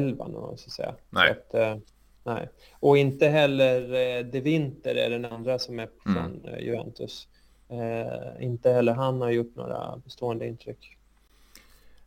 startelvan 0.00 0.58
så 0.58 0.66
att 0.66 0.72
säga. 0.72 0.94
Nej. 1.10 1.30
Att, 1.30 1.80
nej. 2.24 2.48
Och 2.80 2.98
inte 2.98 3.28
heller 3.28 4.22
De 4.22 4.40
Winter 4.40 4.94
är 4.94 5.10
den 5.10 5.24
andra 5.24 5.58
som 5.58 5.78
är 5.78 5.88
från 6.02 6.16
mm. 6.16 6.60
Juventus. 6.60 7.28
Eh, 7.68 8.44
inte 8.44 8.70
heller 8.70 8.92
han 8.92 9.20
har 9.20 9.30
gjort 9.30 9.56
några 9.56 9.96
bestående 10.04 10.46
intryck. 10.46 10.96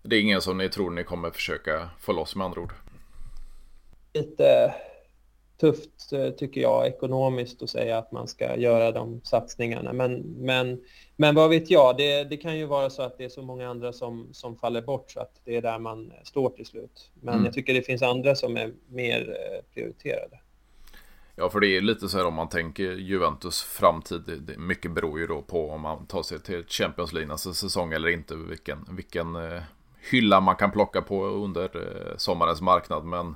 Det 0.02 0.16
är 0.16 0.22
ingen 0.22 0.42
som 0.42 0.58
ni 0.58 0.70
tror 0.70 0.92
ni 0.92 1.04
kommer 1.04 1.32
försöka 1.32 1.90
få 2.00 2.14
loss 2.14 2.36
med 2.36 2.46
andra 2.46 2.62
ord? 2.62 2.74
Lite 4.14 4.74
tufft 5.58 6.14
eh, 6.14 6.30
tycker 6.30 6.62
jag 6.62 6.88
ekonomiskt 6.88 7.64
att 7.64 7.70
säga 7.70 7.98
att 7.98 8.12
man 8.12 8.28
ska 8.28 8.56
göra 8.56 8.92
de 8.92 9.22
satsningarna. 9.24 9.94
Men, 9.94 10.20
men, 10.22 10.82
men 11.16 11.36
vad 11.36 11.50
vet 11.50 11.70
jag, 11.70 11.98
det, 11.98 12.24
det 12.24 12.38
kan 12.38 12.58
ju 12.58 12.66
vara 12.66 12.90
så 12.90 13.02
att 13.02 13.18
det 13.18 13.26
är 13.26 13.30
så 13.30 13.42
många 13.42 13.70
andra 13.70 13.94
som, 13.94 14.30
som 14.32 14.56
faller 14.56 14.82
bort 14.82 15.12
så 15.12 15.20
att 15.20 15.42
det 15.44 15.56
är 15.56 15.62
där 15.62 15.80
man 15.80 16.12
står 16.24 16.50
till 16.50 16.66
slut. 16.66 17.12
Men 17.14 17.34
mm. 17.34 17.46
jag 17.46 17.54
tycker 17.54 17.74
det 17.74 17.82
finns 17.82 18.02
andra 18.02 18.36
som 18.36 18.58
är 18.58 18.74
mer 18.88 19.30
eh, 19.30 19.74
prioriterade. 19.74 20.40
Ja, 21.36 21.50
för 21.50 21.60
det 21.60 21.68
är 21.68 21.82
lite 21.82 22.10
så 22.10 22.18
här 22.18 22.26
om 22.26 22.34
man 22.34 22.50
tänker 22.50 22.92
Juventus 22.92 23.62
framtid. 23.62 24.22
Det, 24.48 24.58
mycket 24.58 24.92
beror 24.92 25.20
ju 25.20 25.28
då 25.28 25.42
på 25.42 25.70
om 25.70 25.82
man 25.82 26.06
tar 26.06 26.24
sig 26.24 26.40
till 26.40 26.64
Champions 26.68 27.14
League 27.14 27.32
nästa 27.32 27.54
säsong 27.54 27.94
eller 27.94 28.08
inte. 28.08 28.36
Vilken, 28.36 28.88
vilken 28.92 29.36
eh, 29.36 29.62
hylla 30.12 30.40
man 30.40 30.56
kan 30.56 30.72
plocka 30.72 31.02
på 31.02 31.26
under 31.26 31.70
sommarens 32.18 32.62
marknad. 32.62 33.06
Men 33.06 33.36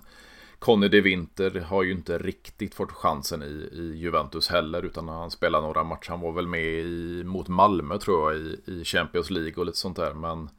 Conny 0.59 0.87
de 0.87 1.01
Winter 1.01 1.59
har 1.59 1.83
ju 1.83 1.91
inte 1.91 2.17
riktigt 2.17 2.75
fått 2.75 2.91
chansen 2.91 3.43
i, 3.43 3.69
i 3.73 3.97
Juventus 3.97 4.47
heller 4.47 4.85
utan 4.85 5.07
han 5.07 5.31
spelade 5.31 5.65
några 5.67 5.83
matcher. 5.83 6.09
Han 6.09 6.21
var 6.21 6.31
väl 6.31 6.47
med 6.47 6.63
i, 6.63 7.23
mot 7.25 7.47
Malmö 7.47 7.97
tror 7.97 8.33
jag 8.33 8.41
i, 8.41 8.59
i 8.65 8.83
Champions 8.83 9.29
League 9.29 9.53
och 9.55 9.65
lite 9.65 9.77
sånt 9.77 9.97
där. 9.97 10.13
Men 10.13 10.49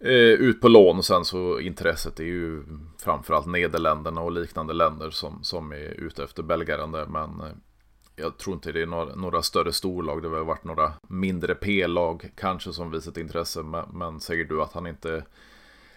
eh, 0.00 0.40
ut 0.40 0.60
på 0.60 0.68
lån 0.68 0.98
och 0.98 1.04
sen 1.04 1.24
så 1.24 1.60
intresset 1.60 2.20
är 2.20 2.24
ju 2.24 2.62
framförallt 2.98 3.46
Nederländerna 3.46 4.20
och 4.20 4.32
liknande 4.32 4.72
länder 4.72 5.10
som, 5.10 5.44
som 5.44 5.72
är 5.72 6.00
ute 6.00 6.24
efter 6.24 6.42
belgaren 6.42 6.92
där. 6.92 7.06
Men 7.06 7.40
eh, 7.40 7.56
jag 8.16 8.38
tror 8.38 8.54
inte 8.54 8.72
det 8.72 8.82
är 8.82 8.86
några, 8.86 9.14
några 9.14 9.42
större 9.42 9.72
storlag. 9.72 10.22
Det 10.22 10.28
har 10.28 10.44
varit 10.44 10.64
några 10.64 10.92
mindre 11.08 11.54
P-lag 11.54 12.30
kanske 12.36 12.72
som 12.72 12.90
visat 12.90 13.16
intresse. 13.16 13.62
Men, 13.62 13.84
men 13.92 14.20
säger 14.20 14.44
du 14.44 14.62
att 14.62 14.72
han 14.72 14.86
inte 14.86 15.24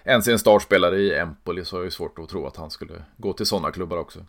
ens 0.05 0.27
en 0.27 0.39
startspelare 0.39 0.97
i 0.97 1.17
Empoli 1.17 1.65
så 1.65 1.79
är 1.79 1.83
det 1.83 1.91
svårt 1.91 2.19
att 2.19 2.29
tro 2.29 2.47
att 2.47 2.57
han 2.57 2.71
skulle 2.71 3.03
gå 3.17 3.33
till 3.33 3.45
sådana 3.45 3.71
klubbar 3.71 3.97
också. 3.97 4.19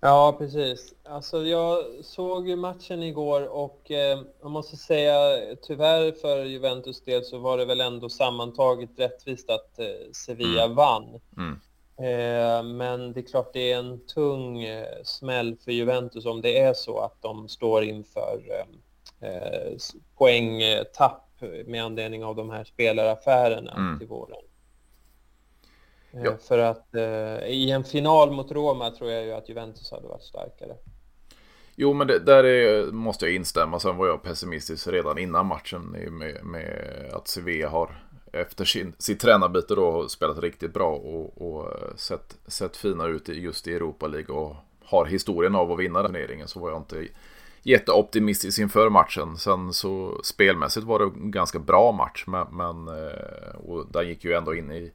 Ja, 0.00 0.36
precis. 0.38 0.94
Alltså, 1.04 1.42
jag 1.42 1.84
såg 2.02 2.48
ju 2.48 2.56
matchen 2.56 3.02
igår 3.02 3.48
och 3.48 3.90
eh, 3.90 4.18
jag 4.40 4.50
måste 4.50 4.76
säga 4.76 5.16
tyvärr 5.62 6.12
för 6.12 6.44
Juventus 6.44 7.00
del 7.00 7.24
så 7.24 7.38
var 7.38 7.58
det 7.58 7.64
väl 7.64 7.80
ändå 7.80 8.08
sammantaget 8.08 8.90
rättvist 8.96 9.50
att 9.50 9.78
eh, 9.78 10.12
Sevilla 10.12 10.64
mm. 10.64 10.76
vann. 10.76 11.20
Mm. 11.36 11.60
Eh, 11.98 12.62
men 12.62 13.12
det 13.12 13.20
är 13.20 13.26
klart 13.26 13.52
det 13.52 13.72
är 13.72 13.78
en 13.78 14.00
tung 14.06 14.62
eh, 14.62 15.02
smäll 15.04 15.56
för 15.64 15.72
Juventus 15.72 16.26
om 16.26 16.40
det 16.40 16.58
är 16.58 16.74
så 16.74 16.98
att 16.98 17.22
de 17.22 17.48
står 17.48 17.84
inför 17.84 18.40
eh, 19.20 19.30
eh, 19.30 19.76
poängtapp 20.16 21.27
med 21.66 21.84
anledning 21.84 22.24
av 22.24 22.36
de 22.36 22.50
här 22.50 22.64
spelaraffärerna 22.64 23.72
mm. 23.72 23.98
till 23.98 24.08
våren. 24.08 24.40
Eh, 26.12 26.22
ja. 26.24 26.36
För 26.48 26.58
att 26.58 26.94
eh, 26.94 27.48
i 27.48 27.70
en 27.70 27.84
final 27.84 28.30
mot 28.30 28.52
Roma 28.52 28.90
tror 28.90 29.10
jag 29.10 29.24
ju 29.24 29.32
att 29.32 29.48
Juventus 29.48 29.90
hade 29.90 30.08
varit 30.08 30.22
starkare. 30.22 30.76
Jo, 31.76 31.92
men 31.92 32.06
det, 32.06 32.18
där 32.18 32.44
är, 32.44 32.92
måste 32.92 33.26
jag 33.26 33.34
instämma. 33.34 33.80
Sen 33.80 33.96
var 33.96 34.06
jag 34.06 34.22
pessimistisk 34.22 34.88
redan 34.88 35.18
innan 35.18 35.46
matchen 35.46 35.82
med, 35.82 36.44
med 36.44 37.10
att 37.12 37.28
Sevilla 37.28 37.68
har 37.68 38.02
efter 38.32 38.64
sin, 38.64 38.92
sitt 38.98 39.20
tränarbyte 39.20 39.74
då 39.74 40.08
spelat 40.08 40.38
riktigt 40.38 40.72
bra 40.72 40.90
och, 40.90 41.42
och 41.42 41.72
sett, 41.96 42.36
sett 42.46 42.76
fina 42.76 43.06
ut 43.06 43.28
just 43.28 43.66
i 43.66 43.74
Europa 43.74 44.06
League 44.06 44.36
och 44.36 44.56
har 44.84 45.06
historien 45.06 45.54
av 45.54 45.72
att 45.72 45.78
vinna 45.78 46.02
turneringen 46.02 46.48
så 46.48 46.60
var 46.60 46.70
jag 46.70 46.80
inte 46.80 47.08
jätteoptimistisk 47.68 48.58
inför 48.58 48.90
matchen. 48.90 49.36
Sen 49.36 49.72
så 49.72 50.20
spelmässigt 50.24 50.86
var 50.86 50.98
det 50.98 51.04
en 51.04 51.30
ganska 51.30 51.58
bra 51.58 51.92
match. 51.92 52.24
Men, 52.26 52.46
men 52.50 52.88
eh, 52.88 53.54
och 53.54 53.86
den 53.92 54.08
gick 54.08 54.24
ju 54.24 54.32
ändå 54.32 54.54
in 54.54 54.72
i, 54.72 54.92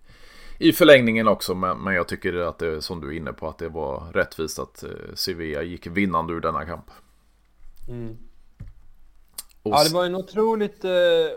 i 0.59 0.73
förlängningen 0.73 1.27
också. 1.27 1.55
Men, 1.55 1.77
men 1.77 1.93
jag 1.93 2.07
tycker 2.07 2.35
att 2.35 2.59
det 2.59 2.81
som 2.81 3.01
du 3.01 3.07
är 3.07 3.17
inne 3.17 3.33
på 3.33 3.47
att 3.47 3.57
det 3.57 3.69
var 3.69 4.03
rättvist 4.13 4.59
att 4.59 4.83
eh, 4.83 4.89
Sevilla 5.13 5.61
gick 5.61 5.87
vinnande 5.87 6.33
ur 6.33 6.41
denna 6.41 6.65
kamp. 6.65 6.85
Mm. 7.89 8.17
Ja, 9.65 9.83
det 9.83 9.93
var 9.93 10.05
en 10.05 10.15
otroligt, 10.15 10.85
eh, 10.85 10.91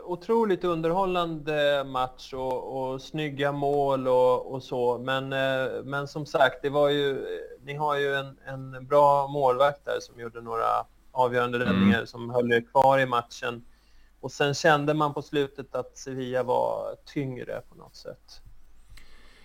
otroligt 0.05 0.65
underhållande 0.65 1.85
match 1.85 2.33
och, 2.33 2.93
och 2.93 3.03
snygga 3.03 3.53
mål 3.53 4.09
och, 4.09 4.53
och 4.53 4.63
så. 4.63 4.99
Men, 4.99 5.29
men 5.85 6.09
som 6.09 6.27
sagt, 6.27 6.63
det 6.63 6.71
var 6.71 6.89
ju, 6.89 7.27
ni 7.65 7.75
har 7.75 7.97
ju 7.97 8.15
en, 8.15 8.39
en 8.47 8.87
bra 8.87 9.29
målvakt 9.29 9.85
där 9.85 10.01
som 10.01 10.21
gjorde 10.21 10.41
några 10.41 10.87
avgörande 11.17 11.57
mm. 11.57 11.69
räddningar 11.69 11.97
mm. 11.97 12.07
som 12.07 12.31
höll 12.31 12.53
er 12.53 12.61
kvar 12.71 12.99
i 12.99 13.07
matchen. 13.07 13.65
Och 14.21 14.33
sen 14.33 14.55
kände 14.55 14.95
man 14.95 15.15
på 15.15 15.23
slutet 15.23 15.75
att 15.75 15.99
Sevilla 15.99 16.43
var 16.43 16.97
tyngre 17.15 17.63
på 17.69 17.75
något 17.75 17.97
sätt. 17.97 18.41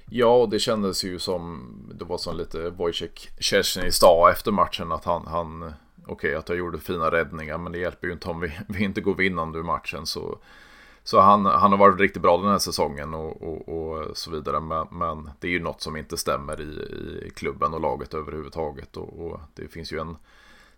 Ja, 0.10 0.36
och 0.36 0.50
det 0.50 0.60
kändes 0.60 1.04
ju 1.04 1.20
som 1.20 1.72
det 1.96 2.06
var 2.06 2.18
som 2.18 2.38
lite 2.38 2.70
Wojciech 2.70 3.30
Szczesny 3.40 3.92
sa 3.92 4.32
efter 4.32 4.52
matchen 4.52 4.92
att 4.92 5.06
han, 5.06 5.28
han 5.28 5.64
okej 5.64 6.14
okay, 6.14 6.36
att 6.36 6.50
jag 6.50 6.58
gjorde 6.58 6.80
fina 6.80 7.12
räddningar 7.12 7.58
men 7.58 7.72
det 7.72 7.80
hjälper 7.80 8.08
ju 8.08 8.14
inte 8.14 8.30
om 8.30 8.40
vi, 8.40 8.60
vi 8.68 8.84
inte 8.84 9.02
går 9.02 9.16
vinnande 9.16 9.60
ur 9.60 9.64
matchen 9.64 10.06
så 10.06 10.40
så 11.04 11.20
han, 11.20 11.46
han 11.46 11.72
har 11.72 11.78
varit 11.78 12.00
riktigt 12.00 12.22
bra 12.22 12.38
den 12.38 12.52
här 12.52 12.58
säsongen 12.58 13.14
och, 13.14 13.42
och, 13.42 13.70
och 13.70 14.18
så 14.18 14.32
vidare. 14.32 14.60
Men, 14.60 14.88
men, 14.92 15.30
det 15.40 15.48
är 15.48 15.52
ju 15.52 15.60
något 15.60 15.82
som 15.82 15.98
inte 15.98 16.18
stämmer 16.18 16.62
i, 16.62 16.64
i 17.28 17.30
klubben 17.36 17.74
och 17.74 17.82
laget 17.82 18.14
överhuvudtaget. 18.14 18.98
Och, 18.98 19.26
och 19.26 19.40
det 19.54 19.68
finns 19.68 19.94
ju 19.94 20.00
en, 20.00 20.18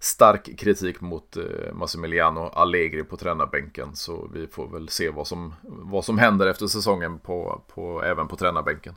stark 0.03 0.57
kritik 0.57 1.01
mot 1.01 1.37
eh, 1.37 1.73
Massimiliano 1.73 2.39
Allegri 2.39 3.03
på 3.03 3.17
tränarbänken. 3.17 3.95
Så 3.95 4.29
vi 4.33 4.47
får 4.47 4.67
väl 4.67 4.89
se 4.89 5.09
vad 5.09 5.27
som, 5.27 5.55
vad 5.63 6.05
som 6.05 6.17
händer 6.17 6.47
efter 6.47 6.67
säsongen 6.67 7.19
på, 7.19 7.61
på, 7.67 8.03
även 8.03 8.27
på 8.27 8.35
tränarbänken. 8.35 8.95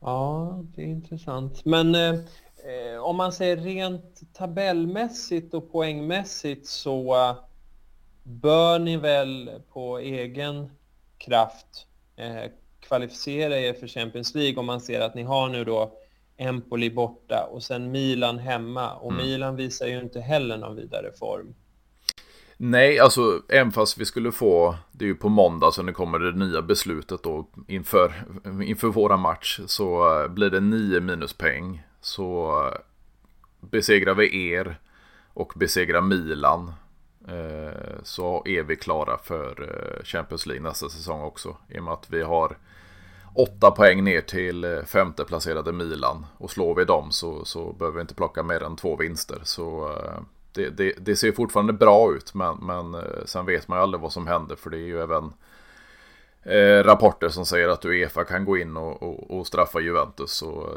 Ja, 0.00 0.58
det 0.74 0.82
är 0.82 0.86
intressant. 0.86 1.64
Men 1.64 1.94
eh, 1.94 3.00
om 3.00 3.16
man 3.16 3.32
säger 3.32 3.56
rent 3.56 4.34
tabellmässigt 4.34 5.54
och 5.54 5.72
poängmässigt 5.72 6.66
så 6.66 7.14
eh, 7.14 7.36
bör 8.22 8.78
ni 8.78 8.96
väl 8.96 9.50
på 9.72 9.98
egen 9.98 10.70
kraft 11.18 11.86
eh, 12.16 12.50
kvalificera 12.80 13.58
er 13.58 13.72
för 13.72 13.86
Champions 13.86 14.34
League 14.34 14.60
om 14.60 14.66
man 14.66 14.80
ser 14.80 15.00
att 15.00 15.14
ni 15.14 15.22
har 15.22 15.48
nu 15.48 15.64
då 15.64 15.92
Empoli 16.42 16.90
borta 16.90 17.48
och 17.52 17.62
sen 17.62 17.90
Milan 17.90 18.38
hemma. 18.38 18.94
Och 18.94 19.12
mm. 19.12 19.26
Milan 19.26 19.56
visar 19.56 19.86
ju 19.86 20.00
inte 20.00 20.20
heller 20.20 20.56
någon 20.56 20.76
vidare 20.76 21.12
form. 21.18 21.54
Nej, 22.64 22.98
alltså 22.98 23.42
även 23.48 23.72
fast 23.72 23.98
vi 23.98 24.04
skulle 24.04 24.32
få, 24.32 24.76
det 24.92 25.04
är 25.04 25.06
ju 25.06 25.14
på 25.14 25.28
måndag 25.28 25.72
så 25.72 25.82
nu 25.82 25.92
kommer 25.92 26.18
det 26.18 26.32
nya 26.32 26.62
beslutet 26.62 27.22
då 27.22 27.48
inför, 27.68 28.12
inför 28.64 28.88
våra 28.88 29.16
match 29.16 29.60
så 29.66 30.20
eh, 30.22 30.28
blir 30.28 30.50
det 30.50 30.60
nio 30.60 31.00
minuspoäng. 31.00 31.82
Så 32.00 32.58
eh, 32.66 32.78
besegrar 33.60 34.14
vi 34.14 34.50
er 34.50 34.76
och 35.34 35.52
besegrar 35.56 36.00
Milan 36.00 36.72
eh, 37.28 38.02
så 38.02 38.42
är 38.46 38.62
vi 38.62 38.76
klara 38.76 39.18
för 39.18 39.70
Champions 40.04 40.46
League 40.46 40.62
nästa 40.62 40.88
säsong 40.88 41.22
också. 41.22 41.56
I 41.68 41.78
och 41.78 41.84
med 41.84 41.92
att 41.92 42.10
vi 42.10 42.22
har 42.22 42.56
åtta 43.34 43.70
poäng 43.70 44.04
ner 44.04 44.20
till 44.20 44.62
femteplacerade 44.62 44.86
femte 44.86 45.24
placerade 45.24 45.72
Milan. 45.72 46.26
Och 46.38 46.50
slår 46.50 46.74
vi 46.74 46.84
dem 46.84 47.10
så, 47.10 47.44
så 47.44 47.72
behöver 47.72 47.96
vi 47.96 48.00
inte 48.00 48.14
plocka 48.14 48.42
mer 48.42 48.62
än 48.62 48.76
två 48.76 48.96
vinster. 48.96 49.40
Så 49.42 49.88
eh, 49.90 50.22
det, 50.52 50.70
det, 50.70 50.94
det 50.98 51.16
ser 51.16 51.32
fortfarande 51.32 51.72
bra 51.72 52.14
ut. 52.14 52.34
Men, 52.34 52.56
men 52.56 52.94
eh, 52.94 53.24
sen 53.24 53.46
vet 53.46 53.68
man 53.68 53.78
ju 53.78 53.82
aldrig 53.82 54.00
vad 54.00 54.12
som 54.12 54.26
händer. 54.26 54.56
För 54.56 54.70
det 54.70 54.76
är 54.76 54.86
ju 54.86 55.00
även 55.00 55.32
eh, 56.42 56.84
rapporter 56.84 57.28
som 57.28 57.46
säger 57.46 57.68
att 57.68 57.84
Uefa 57.84 58.24
kan 58.24 58.44
gå 58.44 58.58
in 58.58 58.76
och, 58.76 59.02
och, 59.02 59.38
och 59.38 59.46
straffa 59.46 59.80
Juventus. 59.80 60.32
Så 60.32 60.68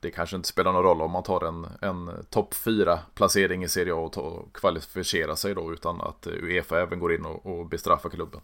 det 0.00 0.10
kanske 0.10 0.36
inte 0.36 0.48
spelar 0.48 0.72
någon 0.72 0.82
roll 0.82 1.02
om 1.02 1.10
man 1.10 1.22
tar 1.22 1.44
en, 1.44 1.66
en 1.80 2.24
topp 2.30 2.54
4 2.54 2.98
placering 3.14 3.64
i 3.64 3.68
Serie 3.68 3.94
A 3.94 4.10
och 4.14 4.56
kvalificerar 4.56 5.34
sig 5.34 5.54
då. 5.54 5.72
Utan 5.72 6.00
att 6.00 6.26
Uefa 6.26 6.80
även 6.80 6.98
går 6.98 7.14
in 7.14 7.24
och, 7.24 7.46
och 7.46 7.66
bestraffar 7.66 8.10
klubben. 8.10 8.40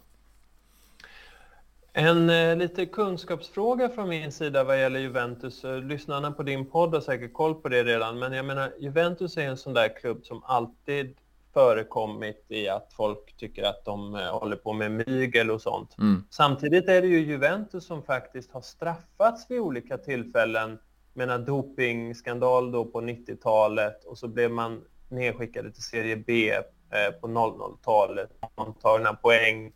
En 1.92 2.30
eh, 2.30 2.56
lite 2.56 2.86
kunskapsfråga 2.86 3.88
från 3.88 4.08
min 4.08 4.32
sida 4.32 4.64
vad 4.64 4.80
gäller 4.80 5.00
Juventus. 5.00 5.62
Lyssnarna 5.82 6.32
på 6.32 6.42
din 6.42 6.66
podd 6.66 6.94
har 6.94 7.00
säkert 7.00 7.32
koll 7.32 7.54
på 7.54 7.68
det 7.68 7.84
redan, 7.84 8.18
men 8.18 8.32
jag 8.32 8.44
menar 8.44 8.72
Juventus 8.78 9.36
är 9.36 9.42
en 9.42 9.56
sån 9.56 9.74
där 9.74 10.00
klubb 10.00 10.24
som 10.24 10.42
alltid 10.44 11.16
förekommit 11.52 12.44
i 12.48 12.68
att 12.68 12.92
folk 12.92 13.36
tycker 13.36 13.64
att 13.64 13.84
de 13.84 14.14
eh, 14.14 14.38
håller 14.38 14.56
på 14.56 14.72
med 14.72 14.92
mygel 15.06 15.50
och 15.50 15.62
sånt. 15.62 15.98
Mm. 15.98 16.24
Samtidigt 16.30 16.88
är 16.88 17.02
det 17.02 17.08
ju 17.08 17.18
Juventus 17.18 17.86
som 17.86 18.02
faktiskt 18.02 18.52
har 18.52 18.60
straffats 18.60 19.50
vid 19.50 19.60
olika 19.60 19.98
tillfällen 19.98 20.78
med 21.12 21.30
en 21.30 21.44
dopingskandal 21.44 22.72
då 22.72 22.84
på 22.84 23.00
90-talet 23.00 24.04
och 24.04 24.18
så 24.18 24.28
blev 24.28 24.50
man 24.50 24.84
nedskickade 25.08 25.72
till 25.72 25.82
serie 25.82 26.16
B 26.16 26.50
eh, 26.50 27.12
på 27.20 27.26
00-talet. 27.26 28.30
Man 28.56 28.74
tar 28.74 29.14
poäng. 29.14 29.72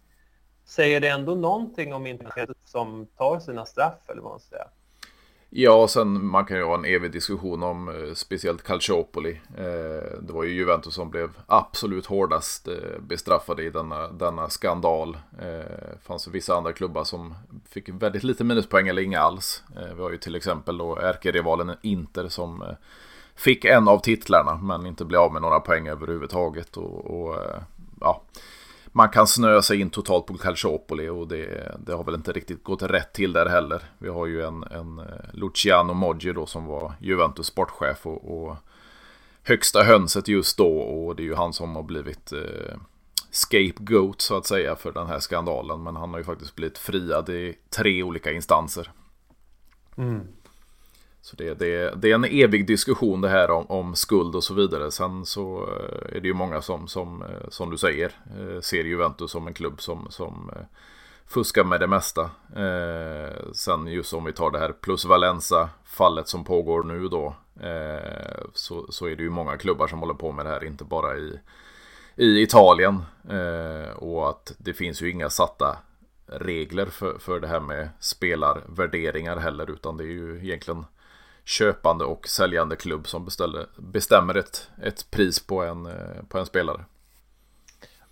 Säger 0.66 1.00
det 1.00 1.08
ändå 1.08 1.34
någonting 1.34 1.94
om 1.94 2.06
internet 2.06 2.50
som 2.64 3.06
tar 3.06 3.38
sina 3.38 3.66
straff 3.66 3.98
eller 4.08 4.22
vad 4.22 4.30
man 4.30 4.40
säger? 4.40 4.66
Ja, 5.50 5.88
sen 5.88 6.26
man 6.26 6.44
kan 6.44 6.56
ju 6.56 6.64
ha 6.64 6.74
en 6.74 6.84
evig 6.84 7.12
diskussion 7.12 7.62
om 7.62 7.88
eh, 7.88 8.14
speciellt 8.14 8.62
Calciopoli. 8.62 9.40
Eh, 9.56 10.20
det 10.20 10.32
var 10.32 10.44
ju 10.44 10.54
Juventus 10.54 10.94
som 10.94 11.10
blev 11.10 11.30
absolut 11.46 12.06
hårdast 12.06 12.68
eh, 12.68 12.74
bestraffade 13.00 13.62
i 13.62 13.70
denna, 13.70 14.08
denna 14.08 14.48
skandal. 14.48 15.16
Det 15.38 15.98
fanns 16.02 16.28
vissa 16.28 16.54
andra 16.54 16.72
klubbar 16.72 17.04
som 17.04 17.34
fick 17.68 17.88
väldigt 17.88 18.24
lite 18.24 18.44
minuspoäng 18.44 18.88
eller 18.88 19.02
inga 19.02 19.20
alls. 19.20 19.62
Eh, 19.76 19.94
vi 19.94 20.02
har 20.02 20.10
ju 20.10 20.18
till 20.18 20.34
exempel 20.34 20.78
då 20.78 20.96
ärkerivalen 20.96 21.72
Inter 21.82 22.28
som 22.28 22.62
eh, 22.62 22.68
fick 23.34 23.64
en 23.64 23.88
av 23.88 23.98
titlarna 23.98 24.54
men 24.54 24.86
inte 24.86 25.04
blev 25.04 25.20
av 25.20 25.32
med 25.32 25.42
några 25.42 25.60
poäng 25.60 25.88
överhuvudtaget. 25.88 26.76
Och, 26.76 27.04
och 27.10 27.36
ja 28.00 28.22
man 28.96 29.08
kan 29.08 29.26
snöa 29.26 29.62
sig 29.62 29.80
in 29.80 29.90
totalt 29.90 30.26
på 30.26 30.34
Calciopoli 30.34 31.08
och 31.08 31.28
det, 31.28 31.76
det, 31.86 31.92
har 31.92 32.04
väl 32.04 32.14
inte 32.14 32.32
riktigt 32.32 32.64
gått 32.64 32.82
rätt 32.82 33.12
till 33.12 33.32
där 33.32 33.46
heller. 33.46 33.82
Vi 33.98 34.08
har 34.08 34.26
ju 34.26 34.42
en, 34.42 34.62
en 34.62 34.98
eh, 34.98 35.04
Luciano 35.32 35.94
Moggi 35.94 36.32
då 36.32 36.46
som 36.46 36.66
var 36.66 36.92
Juventus 37.00 37.46
sportchef 37.46 38.06
och, 38.06 38.42
och, 38.42 38.56
högsta 39.42 39.82
hönset 39.82 40.28
just 40.28 40.58
då 40.58 40.78
och 40.78 41.16
det 41.16 41.22
är 41.22 41.24
ju 41.24 41.34
han 41.34 41.52
som 41.52 41.76
har 41.76 41.82
blivit 41.82 42.32
eh, 42.32 42.76
scapegoat 43.30 44.20
så 44.20 44.36
att 44.36 44.46
säga 44.46 44.76
för 44.76 44.92
den 44.92 45.06
här 45.06 45.18
skandalen. 45.18 45.82
Men 45.82 45.96
han 45.96 46.10
har 46.10 46.18
ju 46.18 46.24
faktiskt 46.24 46.54
blivit 46.54 46.78
friad 46.78 47.28
i 47.28 47.58
tre 47.70 48.02
olika 48.02 48.32
instanser. 48.32 48.90
Mm. 49.96 50.20
Så 51.26 51.36
det, 51.36 51.54
det, 51.54 51.94
det, 51.96 52.10
är 52.10 52.14
en 52.14 52.24
evig 52.24 52.66
diskussion 52.66 53.20
det 53.20 53.28
här 53.28 53.50
om, 53.50 53.66
om, 53.66 53.94
skuld 53.94 54.34
och 54.34 54.44
så 54.44 54.54
vidare. 54.54 54.90
Sen 54.90 55.26
så 55.26 55.56
eh, 55.56 56.16
är 56.16 56.20
det 56.20 56.28
ju 56.28 56.34
många 56.34 56.62
som, 56.62 56.88
som, 56.88 57.22
eh, 57.22 57.48
som 57.48 57.70
du 57.70 57.78
säger, 57.78 58.12
eh, 58.38 58.60
ser 58.60 58.84
Juventus 58.84 59.30
som 59.30 59.46
en 59.46 59.54
klubb 59.54 59.80
som, 59.80 60.06
som 60.10 60.50
fuskar 61.26 61.64
med 61.64 61.80
det 61.80 61.86
mesta. 61.86 62.30
sen 63.52 63.86
just 63.86 64.14
om 64.14 64.24
vi 64.24 64.32
tar 64.32 64.50
det 64.50 64.58
här 64.58 64.72
plus 64.72 65.04
Valenza-fallet 65.04 66.28
som 66.28 66.44
pågår 66.44 66.82
nu 66.82 67.08
då. 67.08 67.34
så, 68.52 68.86
så 68.92 69.06
är 69.06 69.16
det 69.16 69.22
ju 69.22 69.30
många 69.30 69.56
klubbar 69.56 69.86
som 69.86 69.98
håller 69.98 70.14
på 70.14 70.32
med 70.32 70.46
det 70.46 70.50
här, 70.50 70.64
inte 70.64 70.84
bara 70.84 71.16
i, 71.16 71.40
i 72.16 72.42
Italien. 72.42 73.02
och 73.96 74.28
att 74.28 74.54
det 74.58 74.74
finns 74.74 75.02
ju 75.02 75.10
inga 75.10 75.30
satta 75.30 75.76
regler 76.26 76.86
för, 76.86 77.18
för 77.18 77.40
det 77.40 77.48
här 77.48 77.60
med 77.60 77.88
spelarvärderingar 78.00 79.36
heller, 79.36 79.70
utan 79.70 79.96
det 79.96 80.04
är 80.04 80.12
ju 80.12 80.40
egentligen 80.42 80.84
köpande 81.46 82.04
och 82.04 82.28
säljande 82.28 82.76
klubb 82.76 83.08
som 83.08 83.24
beställer, 83.24 83.66
bestämmer 83.76 84.34
ett, 84.34 84.70
ett 84.82 85.10
pris 85.10 85.46
på 85.46 85.62
en, 85.62 85.86
eh, 85.86 86.22
på 86.28 86.38
en 86.38 86.46
spelare. 86.46 86.84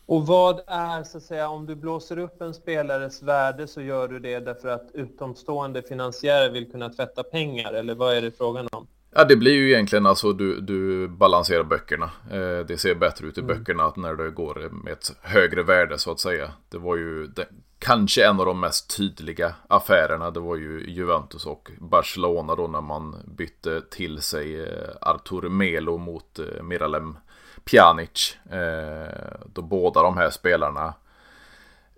Och 0.07 0.27
vad 0.27 0.61
är, 0.67 1.03
så 1.03 1.19
att 1.19 1.23
säga, 1.23 1.49
om 1.49 1.67
du 1.67 1.75
blåser 1.75 2.19
upp 2.19 2.43
en 2.43 2.55
spelares 2.55 3.23
värde 3.23 3.67
så 3.67 3.81
gör 3.81 4.09
du 4.09 4.19
det 4.19 4.41
därför 4.41 4.69
att 4.69 4.91
utomstående 4.95 5.83
finansiärer 5.83 6.51
vill 6.51 6.71
kunna 6.71 6.89
tvätta 6.89 7.23
pengar, 7.23 7.73
eller 7.73 7.95
vad 7.95 8.17
är 8.17 8.23
det 8.23 8.31
frågan 8.31 8.69
om? 8.73 8.87
Ja, 9.17 9.25
det 9.25 9.37
blir 9.37 9.53
ju 9.53 9.73
egentligen 9.73 10.07
alltså 10.07 10.33
du, 10.33 10.61
du 10.61 11.09
balanserar 11.09 11.65
böckerna. 11.65 12.11
Eh, 12.31 12.67
det 12.67 12.81
ser 12.81 12.95
bättre 12.95 13.27
ut 13.27 13.39
i 13.39 13.41
mm. 13.41 13.57
böckerna 13.57 13.93
när 13.97 14.15
det 14.15 14.31
går 14.31 14.69
med 14.85 14.93
ett 14.93 15.13
högre 15.23 15.63
värde 15.63 15.99
så 15.99 16.11
att 16.11 16.21
säga. 16.21 16.53
Det 16.69 16.79
var 16.79 16.97
ju 16.97 17.27
det, 17.27 17.47
kanske 17.85 18.27
en 18.27 18.41
av 18.41 18.47
de 18.47 18.61
mest 18.61 18.97
tydliga 18.97 19.55
affärerna. 19.69 20.31
Det 20.31 20.41
var 20.41 20.57
ju 20.57 20.91
Juventus 20.91 21.47
och 21.47 21.71
Barcelona 21.79 22.55
då 22.55 22.67
när 22.67 22.81
man 22.81 23.17
bytte 23.25 23.81
till 23.81 24.23
sig 24.23 24.63
eh, 24.63 24.89
Artur 25.01 25.49
Melo 25.49 25.99
mot 25.99 26.39
eh, 26.39 26.63
Miralem 26.63 27.17
Pjanic. 27.65 28.37
Eh, 28.51 29.39
då 29.47 29.63
båda 29.63 30.03
de 30.03 30.17
här 30.17 30.31
spelarna 30.31 30.95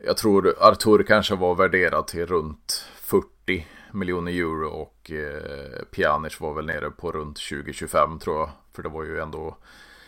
jag 0.05 0.17
tror 0.17 0.55
Artur 0.61 1.03
kanske 1.03 1.35
var 1.35 1.55
värderad 1.55 2.07
till 2.07 2.27
runt 2.27 2.89
40 2.95 3.67
miljoner 3.93 4.33
euro 4.33 4.69
och 4.69 5.11
Pjanic 5.91 6.41
var 6.41 6.55
väl 6.55 6.67
nere 6.67 6.91
på 6.91 7.13
runt 7.13 7.39
20-25 7.39 8.19
tror 8.19 8.37
jag. 8.37 8.51
För 8.73 8.83
det 8.83 8.89
var 8.89 9.05
ju 9.05 9.21
ändå 9.21 9.57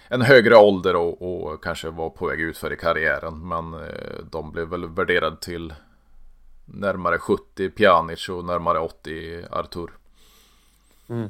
en 0.09 0.23
högre 0.23 0.57
ålder 0.57 0.97
och, 0.97 1.23
och 1.23 1.64
kanske 1.64 1.90
var 1.90 2.11
på 2.11 2.27
väg 2.27 2.40
utför 2.40 2.73
i 2.73 2.77
karriären. 2.77 3.49
Men 3.49 3.75
eh, 3.75 4.25
de 4.31 4.53
blev 4.53 4.68
väl 4.68 4.88
värderade 4.88 5.37
till 5.37 5.75
närmare 6.64 7.18
70 7.18 7.71
Pjanic 7.71 8.29
och 8.29 8.44
närmare 8.44 8.79
80 8.79 9.44
Artur. 9.51 9.90
Mm. 11.09 11.29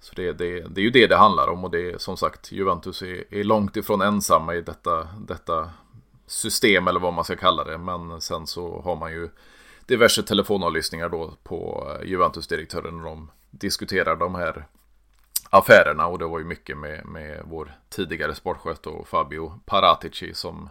Så 0.00 0.12
det, 0.14 0.32
det, 0.32 0.60
det 0.60 0.80
är 0.80 0.84
ju 0.84 0.90
det 0.90 1.06
det 1.06 1.16
handlar 1.16 1.48
om 1.48 1.64
och 1.64 1.70
det 1.70 1.90
är 1.90 1.98
som 1.98 2.16
sagt 2.16 2.52
Juventus 2.52 3.02
är, 3.02 3.34
är 3.34 3.44
långt 3.44 3.76
ifrån 3.76 4.02
ensamma 4.02 4.54
i 4.54 4.60
detta, 4.60 5.08
detta 5.28 5.70
system 6.26 6.88
eller 6.88 7.00
vad 7.00 7.12
man 7.12 7.24
ska 7.24 7.36
kalla 7.36 7.64
det. 7.64 7.78
Men 7.78 8.20
sen 8.20 8.46
så 8.46 8.80
har 8.80 8.96
man 8.96 9.12
ju 9.12 9.28
diverse 9.86 10.22
telefonavlyssningar 10.22 11.08
då 11.08 11.34
på 11.42 11.88
eh, 11.90 12.08
Juventus-direktören 12.08 12.96
när 12.96 13.04
de 13.04 13.30
diskuterar 13.50 14.16
de 14.16 14.34
här 14.34 14.66
affärerna 15.50 16.06
och 16.06 16.18
det 16.18 16.26
var 16.26 16.38
ju 16.38 16.44
mycket 16.44 16.78
med, 16.78 17.06
med 17.06 17.42
vår 17.44 17.72
tidigare 17.88 18.34
sportchef 18.34 18.78
och 18.86 19.08
Fabio 19.08 19.60
Paratici 19.66 20.34
som 20.34 20.68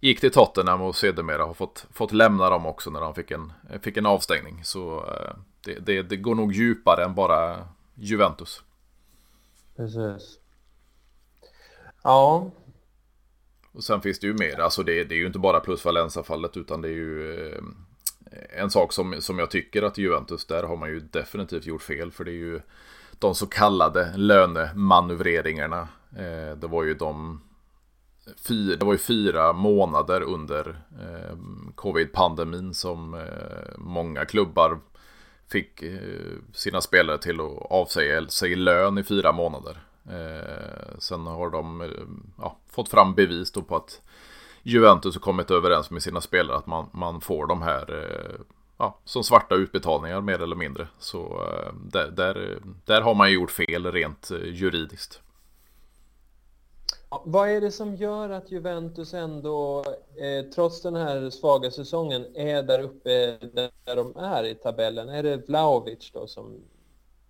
gick 0.00 0.20
till 0.20 0.32
Tottenham 0.32 0.82
och 0.82 0.96
sedermera 0.96 1.44
har 1.44 1.54
fått, 1.54 1.86
fått 1.92 2.12
lämna 2.12 2.50
dem 2.50 2.66
också 2.66 2.90
när 2.90 3.00
han 3.00 3.14
fick 3.14 3.30
en, 3.30 3.52
fick 3.82 3.96
en 3.96 4.06
avstängning. 4.06 4.64
Så 4.64 5.06
eh, 5.06 5.36
det, 5.60 5.78
det, 5.78 6.02
det 6.02 6.16
går 6.16 6.34
nog 6.34 6.52
djupare 6.52 7.04
än 7.04 7.14
bara 7.14 7.68
Juventus. 7.94 8.62
Precis. 9.76 10.38
Ja, 12.02 12.50
och 13.72 13.84
sen 13.84 14.00
finns 14.00 14.18
det 14.18 14.26
ju 14.26 14.34
mer, 14.34 14.60
alltså 14.60 14.82
det, 14.82 15.04
det 15.04 15.14
är 15.14 15.18
ju 15.18 15.26
inte 15.26 15.38
bara 15.38 15.60
plus 15.60 15.84
Valencia-fallet 15.84 16.56
utan 16.56 16.82
det 16.82 16.88
är 16.88 16.92
ju 16.92 17.48
eh, 17.48 17.62
en 18.60 18.70
sak 18.70 18.92
som, 18.92 19.20
som 19.20 19.38
jag 19.38 19.50
tycker 19.50 19.82
att 19.82 19.98
Juventus, 19.98 20.46
där 20.46 20.62
har 20.62 20.76
man 20.76 20.88
ju 20.88 21.00
definitivt 21.00 21.66
gjort 21.66 21.82
fel. 21.82 22.12
För 22.12 22.24
det 22.24 22.30
är 22.30 22.34
ju 22.34 22.60
de 23.24 23.34
så 23.34 23.46
kallade 23.46 24.12
lönemanövreringarna. 24.16 25.88
Eh, 26.16 26.56
det 26.56 26.66
var 26.66 26.84
ju 26.84 26.94
de 26.94 27.40
fyra, 28.48 28.76
det 28.76 28.84
var 28.84 28.92
ju 28.92 28.98
fyra 28.98 29.52
månader 29.52 30.20
under 30.20 30.68
eh, 31.00 31.36
covid-pandemin 31.74 32.74
som 32.74 33.14
eh, 33.14 33.78
många 33.78 34.24
klubbar 34.24 34.78
fick 35.50 35.82
eh, 35.82 35.98
sina 36.52 36.80
spelare 36.80 37.18
till 37.18 37.40
att 37.40 37.70
avsäga 37.70 38.28
sig 38.28 38.54
lön 38.54 38.98
i 38.98 39.02
fyra 39.02 39.32
månader. 39.32 39.78
Eh, 40.10 40.98
sen 40.98 41.26
har 41.26 41.50
de 41.50 41.80
eh, 41.80 41.88
ja, 42.38 42.56
fått 42.70 42.88
fram 42.88 43.14
bevis 43.14 43.52
då 43.52 43.62
på 43.62 43.76
att 43.76 44.00
Juventus 44.62 45.14
har 45.14 45.20
kommit 45.20 45.50
överens 45.50 45.90
med 45.90 46.02
sina 46.02 46.20
spelare 46.20 46.56
att 46.56 46.66
man, 46.66 46.90
man 46.92 47.20
får 47.20 47.46
de 47.46 47.62
här 47.62 48.02
eh, 48.02 48.40
ja, 48.78 48.98
som 49.04 49.24
svarta 49.24 49.54
utbetalningar 49.54 50.20
mer 50.20 50.42
eller 50.42 50.56
mindre. 50.56 50.88
Så 50.98 51.18
eh, 51.18 51.74
där, 51.92 52.10
där, 52.10 52.58
där 52.84 53.00
har 53.00 53.14
man 53.14 53.28
ju 53.28 53.34
gjort 53.34 53.50
fel 53.50 53.92
rent 53.92 54.30
eh, 54.30 54.38
juridiskt. 54.38 55.20
Vad 57.24 57.48
är 57.48 57.60
det 57.60 57.70
som 57.70 57.96
gör 57.96 58.30
att 58.30 58.50
Juventus 58.50 59.14
ändå, 59.14 59.84
eh, 60.16 60.50
trots 60.54 60.82
den 60.82 60.96
här 60.96 61.30
svaga 61.30 61.70
säsongen, 61.70 62.36
är 62.36 62.62
där 62.62 62.82
uppe 62.82 63.38
där 63.84 63.96
de 63.96 64.16
är 64.16 64.44
i 64.44 64.54
tabellen? 64.54 65.08
Är 65.08 65.22
det 65.22 65.48
Vlaovic 65.48 66.10
då 66.12 66.26
som 66.26 66.60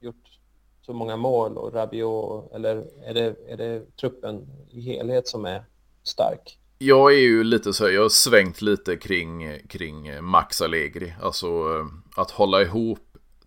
gjort 0.01 0.39
så 0.83 0.93
många 0.93 1.17
mål 1.17 1.59
och 1.59 1.75
Rabiot, 1.75 2.53
eller 2.53 2.87
är 3.03 3.15
det, 3.15 3.37
är 3.49 3.57
det 3.57 3.97
truppen 3.97 4.47
i 4.71 4.81
helhet 4.81 5.29
som 5.29 5.45
är 5.45 5.65
stark? 6.03 6.59
Jag 6.79 7.13
är 7.13 7.19
ju 7.19 7.45
lite 7.45 7.73
så, 7.73 7.85
här, 7.85 7.93
jag 7.93 8.03
har 8.03 8.09
svängt 8.09 8.63
lite 8.63 8.97
kring, 8.97 9.59
kring 9.69 10.25
Max 10.25 10.63
Allegri. 10.63 11.15
Alltså 11.23 11.47
eh, 11.47 11.87
att 12.21 12.31
hålla 12.31 12.63
ihop 12.63 12.99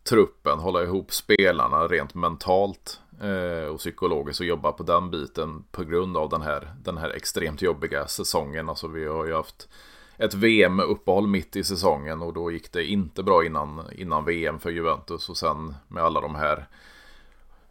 truppen, 0.10 0.60
hålla 0.60 0.84
ihop 0.84 1.14
spelarna 1.14 1.88
rent 1.88 2.14
mentalt 2.14 3.00
eh, 3.22 3.70
och 3.70 3.80
psykologiskt 3.80 4.40
och 4.40 4.46
jobba 4.46 4.72
på 4.72 4.84
den 4.84 5.12
biten 5.12 5.64
på 5.72 5.84
grund 5.84 6.18
av 6.18 6.30
den 6.30 6.42
här, 6.42 6.74
den 6.84 6.98
här 6.98 7.10
extremt 7.10 7.62
jobbiga 7.62 8.08
säsongen. 8.08 8.70
Alltså 8.70 8.88
vi 8.88 9.06
har 9.06 9.26
ju 9.26 9.34
haft 9.34 9.70
ett 10.18 10.34
VM-uppehåll 10.34 11.28
mitt 11.28 11.56
i 11.56 11.64
säsongen 11.64 12.22
och 12.22 12.34
då 12.34 12.52
gick 12.52 12.72
det 12.72 12.86
inte 12.86 13.24
bra 13.24 13.46
innan, 13.46 13.82
innan 13.92 14.26
VM 14.26 14.60
för 14.60 14.70
Juventus 14.70 15.30
och 15.30 15.38
sen 15.38 15.76
med 15.88 16.04
alla 16.04 16.22
de 16.22 16.36
här 16.36 16.68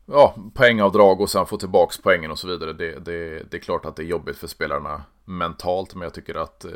ja, 0.06 0.34
poängavdrag 0.54 1.20
och 1.20 1.30
sen 1.30 1.46
få 1.46 1.56
tillbaka 1.56 1.94
poängen 2.02 2.30
och 2.30 2.38
så 2.38 2.48
vidare. 2.48 2.72
Det, 2.72 2.98
det, 2.98 3.42
det 3.50 3.56
är 3.56 3.60
klart 3.60 3.84
att 3.84 3.96
det 3.96 4.02
är 4.02 4.06
jobbigt 4.06 4.36
för 4.36 4.46
spelarna 4.46 5.02
mentalt, 5.26 5.94
men 5.94 6.02
jag 6.02 6.14
tycker 6.14 6.34
att 6.34 6.64
eh, 6.64 6.70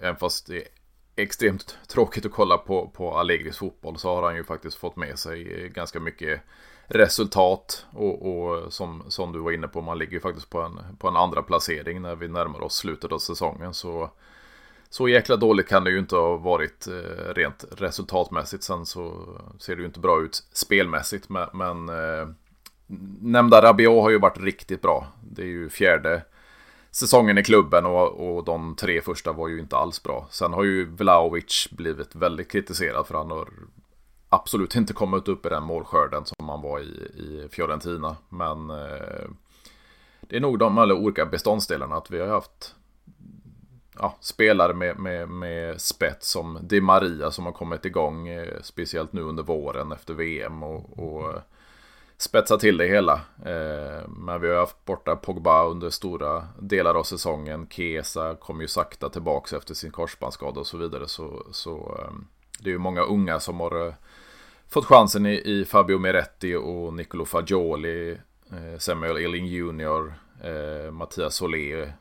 även 0.00 0.16
fast 0.16 0.46
det 0.46 0.56
är 0.56 0.68
extremt 1.16 1.78
tråkigt 1.88 2.26
att 2.26 2.32
kolla 2.32 2.58
på, 2.58 2.88
på 2.88 3.18
Allegris 3.18 3.58
fotboll 3.58 3.98
så 3.98 4.14
har 4.14 4.22
han 4.22 4.36
ju 4.36 4.44
faktiskt 4.44 4.76
fått 4.76 4.96
med 4.96 5.18
sig 5.18 5.64
eh, 5.64 5.68
ganska 5.68 6.00
mycket 6.00 6.40
resultat. 6.86 7.86
Och, 7.92 8.32
och 8.32 8.72
som, 8.72 9.04
som 9.08 9.32
du 9.32 9.38
var 9.38 9.52
inne 9.52 9.68
på, 9.68 9.80
man 9.80 9.98
ligger 9.98 10.12
ju 10.12 10.20
faktiskt 10.20 10.50
på 10.50 10.60
en, 10.60 10.96
på 10.98 11.08
en 11.08 11.16
andra 11.16 11.42
placering 11.42 12.02
när 12.02 12.16
vi 12.16 12.28
närmar 12.28 12.60
oss 12.62 12.76
slutet 12.76 13.12
av 13.12 13.18
säsongen. 13.18 13.74
Så, 13.74 14.10
så 14.88 15.08
jäkla 15.08 15.36
dåligt 15.36 15.68
kan 15.68 15.84
det 15.84 15.90
ju 15.90 15.98
inte 15.98 16.16
ha 16.16 16.36
varit 16.36 16.86
eh, 16.86 17.34
rent 17.34 17.64
resultatmässigt. 17.78 18.62
Sen 18.62 18.86
så 18.86 19.28
ser 19.58 19.76
det 19.76 19.80
ju 19.80 19.86
inte 19.86 20.00
bra 20.00 20.22
ut 20.22 20.44
spelmässigt. 20.52 21.28
Men, 21.28 21.48
men 21.52 21.88
eh, 21.88 22.28
nämnda 23.20 23.62
Rabiot 23.62 24.02
har 24.02 24.10
ju 24.10 24.18
varit 24.18 24.40
riktigt 24.40 24.82
bra. 24.82 25.06
Det 25.22 25.42
är 25.42 25.46
ju 25.46 25.68
fjärde 25.68 26.22
säsongen 26.90 27.38
i 27.38 27.44
klubben 27.44 27.86
och, 27.86 28.36
och 28.36 28.44
de 28.44 28.76
tre 28.76 29.00
första 29.00 29.32
var 29.32 29.48
ju 29.48 29.60
inte 29.60 29.76
alls 29.76 30.02
bra. 30.02 30.26
Sen 30.30 30.52
har 30.52 30.64
ju 30.64 30.84
Vlaovic 30.84 31.68
blivit 31.70 32.14
väldigt 32.14 32.52
kritiserad 32.52 33.06
för 33.06 33.14
han 33.14 33.30
har 33.30 33.48
absolut 34.28 34.76
inte 34.76 34.92
kommit 34.92 35.28
upp 35.28 35.46
i 35.46 35.48
den 35.48 35.62
målskörden 35.62 36.24
som 36.24 36.48
han 36.48 36.62
var 36.62 36.80
i, 36.80 36.82
i 37.16 37.48
Fiorentina. 37.50 38.16
Men 38.28 38.70
eh, 38.70 39.28
det 40.20 40.36
är 40.36 40.40
nog 40.40 40.58
de 40.58 40.78
alla 40.78 40.94
olika 40.94 41.26
beståndsdelarna 41.26 41.96
att 41.96 42.10
vi 42.10 42.20
har 42.20 42.28
haft 42.28 42.74
ja, 43.98 44.16
spelare 44.20 44.74
med, 44.74 44.98
med, 44.98 45.28
med 45.28 45.80
spets 45.80 46.30
som 46.30 46.58
Di 46.62 46.80
Maria 46.80 47.30
som 47.30 47.44
har 47.44 47.52
kommit 47.52 47.84
igång, 47.84 48.28
eh, 48.28 48.60
speciellt 48.62 49.12
nu 49.12 49.22
under 49.22 49.42
våren 49.42 49.92
efter 49.92 50.14
VM 50.14 50.62
och, 50.62 50.98
och 50.98 51.34
spetsa 52.20 52.56
till 52.56 52.76
det 52.76 52.86
hela. 52.86 53.12
Eh, 53.44 54.08
men 54.08 54.40
vi 54.40 54.48
har 54.48 54.56
haft 54.56 54.84
borta 54.84 55.16
Pogba 55.16 55.64
under 55.64 55.90
stora 55.90 56.48
delar 56.58 56.94
av 56.94 57.02
säsongen. 57.02 57.66
Kesa 57.70 58.34
kom 58.34 58.60
ju 58.60 58.68
sakta 58.68 59.08
tillbaka 59.08 59.56
efter 59.56 59.74
sin 59.74 59.90
korsbandsskada 59.90 60.60
och 60.60 60.66
så 60.66 60.76
vidare. 60.76 61.08
Så, 61.08 61.46
så 61.50 61.98
ehm, 61.98 62.26
det 62.58 62.70
är 62.70 62.72
ju 62.72 62.78
många 62.78 63.02
unga 63.02 63.40
som 63.40 63.60
har 63.60 63.86
eh, 63.86 63.94
fått 64.68 64.84
chansen 64.84 65.26
i, 65.26 65.34
i 65.44 65.64
Fabio 65.64 65.98
Meretti 65.98 66.54
och 66.54 66.94
Nicolo 66.94 67.24
Fagioli. 67.24 68.10
Eh, 68.50 68.78
Samuel 68.78 69.16
Eling 69.16 69.46
Jr. 69.46 70.30
Mattias 70.90 71.34
Solé. 71.34 71.92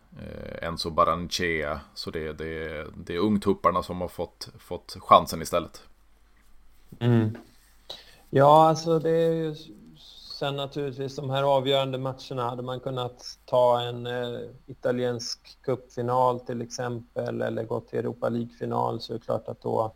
Enzo 0.62 0.89
Baranchea. 0.89 1.79
Så 1.93 2.12
det, 2.12 2.34
det, 2.34 2.86
det 2.97 3.15
är 3.15 3.19
ungtupparna 3.19 3.84
som 3.84 4.01
har 4.01 4.08
fått, 4.08 4.49
fått 4.60 4.97
chansen 4.99 5.41
istället. 5.41 5.82
Mm. 6.99 7.38
Ja, 8.29 8.69
alltså 8.69 8.99
det 8.99 9.10
är 9.10 9.34
ju 9.34 9.55
Sen 10.39 10.56
naturligtvis 10.56 11.15
de 11.15 11.30
här 11.30 11.43
avgörande 11.43 11.97
matcherna 11.97 12.49
hade 12.49 12.62
man 12.63 12.80
kunnat 12.80 13.39
ta 13.45 13.82
en 13.82 14.08
eh, 14.08 14.39
italiensk 14.67 15.58
cupfinal 15.62 16.39
till 16.39 16.62
exempel 16.62 17.41
eller 17.41 17.63
gå 17.63 17.80
till 17.80 17.99
Europa 17.99 18.30
League-final 18.30 19.02
så 19.02 19.13
är 19.13 19.17
det 19.17 19.25
klart 19.25 19.47
att 19.47 19.62
då, 19.62 19.93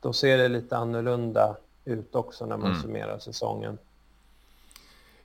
då 0.00 0.12
ser 0.12 0.38
det 0.38 0.48
lite 0.48 0.76
annorlunda 0.76 1.56
ut 1.84 2.14
också 2.14 2.46
när 2.46 2.56
man 2.56 2.70
mm. 2.70 2.82
summerar 2.82 3.18
säsongen. 3.18 3.78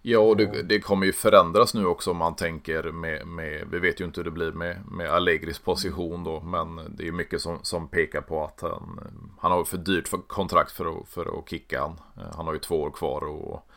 Ja, 0.01 0.19
och 0.19 0.37
det, 0.37 0.63
det, 0.63 0.79
kommer 0.79 1.05
ju 1.05 1.13
förändras 1.13 1.73
nu 1.73 1.85
också 1.85 2.11
om 2.11 2.17
man 2.17 2.35
tänker 2.35 2.83
med, 2.83 3.27
med, 3.27 3.67
vi 3.71 3.79
vet 3.79 4.01
ju 4.01 4.05
inte 4.05 4.19
hur 4.19 4.25
det 4.25 4.31
blir 4.31 4.51
med, 4.51 4.77
med 4.91 5.09
Allegris 5.09 5.59
position 5.59 6.23
då, 6.23 6.39
men 6.41 6.75
det 6.75 7.03
är 7.03 7.05
ju 7.05 7.11
mycket 7.11 7.41
som, 7.41 7.59
som 7.61 7.87
pekar 7.87 8.21
på 8.21 8.43
att 8.43 8.61
han, 8.61 8.99
han 9.39 9.51
har 9.51 9.63
för 9.63 9.77
dyrt 9.77 10.07
för 10.07 10.17
kontrakt 10.17 10.71
för 10.71 10.85
att, 10.85 11.09
för 11.09 11.39
att 11.39 11.49
kicka 11.49 11.81
han. 11.81 11.99
Han 12.35 12.45
har 12.45 12.53
ju 12.53 12.59
två 12.59 12.81
år 12.81 12.91
kvar 12.91 13.23
och 13.23 13.69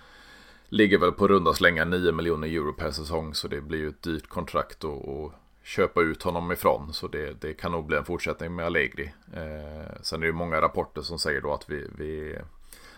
ligger 0.69 0.99
väl 0.99 1.13
på 1.13 1.29
runda 1.29 1.55
slänga 1.55 1.85
9 1.85 2.13
miljoner 2.13 2.49
euro 2.49 2.73
per 2.73 2.91
säsong. 2.91 3.35
Så 3.35 3.49
det 3.49 3.61
blir 3.61 3.79
ju 3.79 3.89
ett 3.89 4.03
dyrt 4.03 4.29
kontrakt 4.29 4.85
att 4.85 5.33
köpa 5.63 6.03
ut 6.03 6.23
honom 6.23 6.53
ifrån. 6.53 6.93
Så 6.93 7.09
det, 7.09 7.41
det 7.41 7.55
kan 7.55 7.73
nog 7.73 7.87
bli 7.87 7.97
en 7.97 8.05
fortsättning 8.05 8.55
med 8.55 8.67
Allegri. 8.67 9.13
Eh, 9.33 9.93
sen 10.03 10.23
är 10.23 10.27
det 10.27 10.33
många 10.33 10.61
rapporter 10.61 11.03
som 11.03 11.19
säger 11.19 11.41
då 11.41 11.55
att 11.55 11.71
vi, 11.71 11.87
vi 11.99 12.39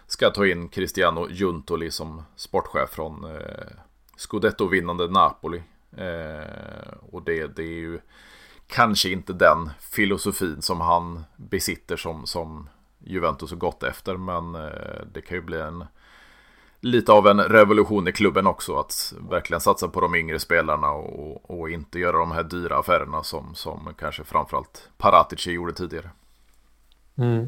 ska 0.07 0.31
ta 0.31 0.47
in 0.47 0.69
Cristiano 0.69 1.29
Giuntoli 1.31 1.91
som 1.91 2.23
sportchef 2.37 2.91
från 2.91 3.25
eh, 3.25 3.67
Scudetto-vinnande 4.17 5.09
Napoli. 5.09 5.63
Eh, 5.97 6.93
och 7.11 7.23
det, 7.23 7.47
det 7.57 7.63
är 7.63 7.79
ju 7.79 8.01
kanske 8.67 9.11
inte 9.11 9.33
den 9.33 9.71
filosofin 9.81 10.63
som 10.63 10.81
han 10.81 11.25
besitter 11.37 11.97
som, 11.97 12.27
som 12.27 12.69
Juventus 12.99 13.51
har 13.51 13.59
gått 13.59 13.83
efter. 13.83 14.17
Men 14.17 14.55
eh, 14.55 15.07
det 15.13 15.21
kan 15.21 15.37
ju 15.37 15.43
bli 15.43 15.61
en 15.61 15.85
lite 16.81 17.13
av 17.13 17.27
en 17.27 17.41
revolution 17.41 18.09
i 18.09 18.13
klubben 18.13 18.47
också. 18.47 18.77
Att 18.77 19.15
verkligen 19.31 19.61
satsa 19.61 19.89
på 19.89 20.01
de 20.01 20.15
yngre 20.15 20.39
spelarna 20.39 20.91
och, 20.91 21.51
och 21.51 21.71
inte 21.71 21.99
göra 21.99 22.19
de 22.19 22.33
här 22.33 22.43
dyra 22.43 22.79
affärerna 22.79 23.23
som, 23.23 23.55
som 23.55 23.95
kanske 23.99 24.25
framförallt 24.25 24.89
Paratici 24.97 25.51
gjorde 25.51 25.73
tidigare. 25.73 26.11
Mm. 27.19 27.47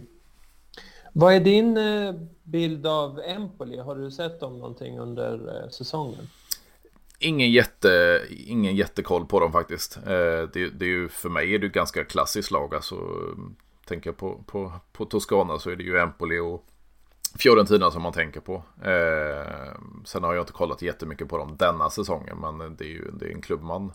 Vad 1.12 1.34
är 1.34 1.40
din 1.40 1.76
eh, 1.76 2.14
bild 2.42 2.86
av 2.86 3.20
Empoli? 3.20 3.78
Har 3.78 3.96
du 3.96 4.10
sett 4.10 4.40
dem 4.40 4.58
någonting 4.58 4.98
under 4.98 5.62
eh, 5.62 5.68
säsongen? 5.68 6.28
Ingen, 7.18 7.50
jätte, 7.50 8.22
ingen 8.30 8.76
jättekoll 8.76 9.26
på 9.26 9.40
dem 9.40 9.52
faktiskt. 9.52 9.96
Eh, 9.96 10.48
det, 10.52 10.70
det 10.78 10.84
är 10.84 10.88
ju, 10.88 11.08
för 11.08 11.28
mig 11.28 11.54
är 11.54 11.58
det 11.58 11.66
ett 11.66 11.72
ganska 11.72 12.04
klassiskt 12.04 12.50
lag. 12.50 12.74
Alltså, 12.74 12.96
tänker 13.84 14.10
jag 14.10 14.16
på, 14.16 14.44
på, 14.46 14.72
på 14.92 15.04
Toscana 15.04 15.58
så 15.58 15.70
är 15.70 15.76
det 15.76 15.82
ju 15.82 15.98
Empoli 15.98 16.38
och 16.38 16.64
Fiorentina 17.38 17.90
som 17.90 18.02
man 18.02 18.12
tänker 18.12 18.40
på. 18.40 18.54
Eh, 18.82 19.72
sen 20.04 20.24
har 20.24 20.34
jag 20.34 20.42
inte 20.42 20.52
kollat 20.52 20.82
jättemycket 20.82 21.28
på 21.28 21.38
dem 21.38 21.56
denna 21.56 21.90
säsongen. 21.90 22.38
Men 22.40 22.76
det 22.76 22.84
är 22.84 22.88
ju 22.88 23.10
det 23.12 23.26
är 23.26 23.34
en 23.34 23.42
klubb 23.42 23.62
man 23.62 23.92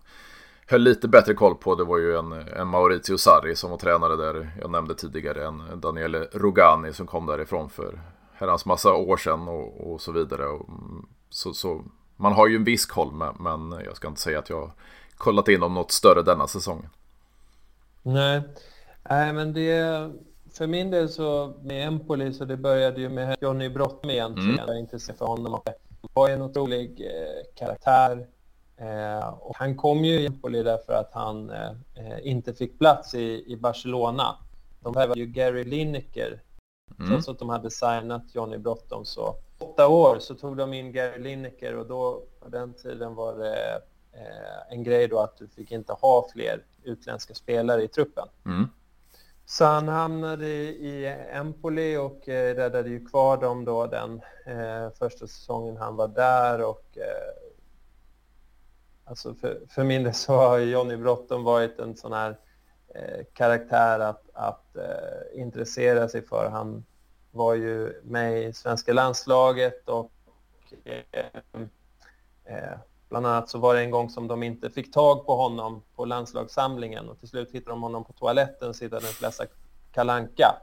höll 0.68 0.82
lite 0.82 1.08
bättre 1.08 1.34
koll 1.34 1.56
på. 1.56 1.76
Det 1.76 1.84
var 1.84 1.98
ju 1.98 2.18
en, 2.18 2.32
en 2.32 2.68
Maurizio 2.68 3.18
Sarri 3.18 3.56
som 3.56 3.72
var 3.72 3.78
tränare 3.78 4.16
där. 4.16 4.52
Jag 4.62 4.72
nämnde 4.72 4.96
tidigare 4.96 5.46
en 5.46 5.82
Daniele 5.82 6.28
Rogani 6.34 6.94
som 6.94 7.08
kom 7.08 7.26
därifrån 7.26 7.70
för 7.70 8.02
herrans 8.34 8.66
massa 8.66 8.94
år 8.94 9.18
sedan 9.18 9.48
och, 9.48 9.94
och 9.94 10.02
så 10.02 10.12
vidare. 10.12 10.48
Och, 10.48 10.70
mm, 10.70 11.06
så, 11.30 11.54
så, 11.54 11.84
man 12.16 12.34
har 12.34 12.48
ju 12.48 12.56
en 12.56 12.64
viss 12.64 12.86
koll 12.86 13.14
men 13.40 13.76
jag 13.86 13.96
ska 13.96 14.08
inte 14.08 14.22
säga 14.22 14.40
att 14.40 14.50
jag 14.50 14.62
har 14.62 14.72
kollat 15.18 15.48
in 15.48 15.64
om 15.64 15.74
något 15.74 15.92
större 15.92 16.22
denna 16.22 16.48
säsongen. 16.48 16.90
Nej, 18.02 18.42
Nej 19.10 19.34
men 19.34 19.54
det 19.54 20.12
för 20.58 20.68
min 20.68 20.92
del 20.92 21.10
så 21.10 21.54
med 21.64 21.88
Empoli 21.88 22.34
så 22.34 22.46
det 22.46 22.58
började 22.58 23.02
ju 23.02 23.10
med 23.10 23.38
Johnny 23.42 23.70
Brottom 23.70 24.10
egentligen. 24.10 24.50
Mm. 24.50 24.66
Jag 24.68 24.76
är 24.76 24.80
intresserad 24.80 25.18
för 25.18 25.26
honom. 25.26 25.54
Han 25.66 25.74
var 26.14 26.30
en 26.30 26.42
otrolig 26.42 27.02
eh, 27.02 27.56
karaktär. 27.56 28.28
Eh, 28.78 29.28
och 29.28 29.56
han 29.58 29.78
kom 29.78 30.06
ju 30.06 30.20
i 30.20 30.26
Empoli 30.26 30.64
därför 30.64 30.94
att 30.94 31.12
han 31.14 31.50
eh, 31.50 31.72
inte 32.22 32.54
fick 32.54 32.80
plats 32.80 33.16
i, 33.16 33.44
i 33.48 33.58
Barcelona. 33.58 34.36
De 34.80 34.94
var 34.94 35.16
ju 35.16 35.26
Gary 35.26 35.64
Lineker. 35.64 36.42
Mm. 37.00 37.12
Trots 37.12 37.30
att 37.30 37.40
de 37.40 37.50
hade 37.50 37.72
signat 37.72 38.24
Johnny 38.34 38.58
Brottom 38.58 39.06
så 39.06 39.36
åtta 39.60 39.88
år 39.88 40.20
så 40.20 40.36
tog 40.36 40.58
de 40.58 40.74
in 40.74 40.92
Gary 40.92 41.24
Lineker 41.24 41.76
och 41.76 41.88
då 41.88 42.24
på 42.40 42.50
den 42.50 42.74
tiden 42.74 43.16
var 43.16 43.36
det 43.36 43.82
eh, 44.14 44.74
en 44.74 44.84
grej 44.84 45.08
då 45.08 45.20
att 45.20 45.38
du 45.38 45.48
fick 45.48 45.72
inte 45.72 45.94
ha 45.94 46.28
fler 46.34 46.64
utländska 46.84 47.34
spelare 47.34 47.84
i 47.84 47.88
truppen. 47.88 48.28
Mm. 48.46 48.68
Så 49.46 49.66
han 49.66 49.88
hamnade 49.88 50.48
i 50.48 51.06
Empoli 51.32 51.98
och 51.98 52.30
eh, 52.30 52.56
räddade 52.56 52.90
ju 52.90 53.06
kvar 53.06 53.38
dem 53.38 53.66
då 53.66 53.88
den 53.88 54.22
eh, 54.46 54.90
första 55.00 55.28
säsongen 55.28 55.78
han 55.78 55.96
var 55.96 56.08
där 56.08 56.62
och 56.64 56.98
eh, 56.98 57.34
alltså 59.04 59.36
för, 59.36 59.62
för 59.70 59.84
min 59.84 60.04
del 60.04 60.14
så 60.14 60.34
har 60.34 60.60
Johnny 60.60 60.98
Brotton 60.98 61.44
varit 61.44 61.80
en 61.80 61.96
sån 61.96 62.14
här 62.14 62.38
eh, 62.96 63.26
karaktär 63.34 64.00
att, 64.00 64.30
att 64.34 64.76
eh, 64.76 65.42
intressera 65.42 66.10
sig 66.10 66.22
för. 66.22 66.50
Han 66.50 66.86
var 67.32 67.54
ju 67.54 68.02
med 68.04 68.44
i 68.44 68.54
svenska 68.54 68.94
landslaget 68.94 69.90
och 69.90 70.12
eh, 70.84 71.26
eh, 72.46 72.78
Bland 73.10 73.26
annat 73.26 73.50
så 73.50 73.58
var 73.58 73.76
det 73.76 73.82
en 73.82 73.92
gång 73.92 74.10
som 74.10 74.28
de 74.28 74.44
inte 74.44 74.70
fick 74.70 74.94
tag 74.94 75.26
på 75.26 75.36
honom 75.36 75.84
på 75.96 76.06
landslagssamlingen 76.06 77.10
och 77.10 77.20
till 77.20 77.28
slut 77.28 77.52
hittade 77.52 77.72
de 77.72 77.84
honom 77.84 78.04
på 78.04 78.14
toaletten 78.14 78.74
sittande 78.74 79.08
och 79.08 79.22
läsa 79.22 79.46
kalanka. 79.92 80.56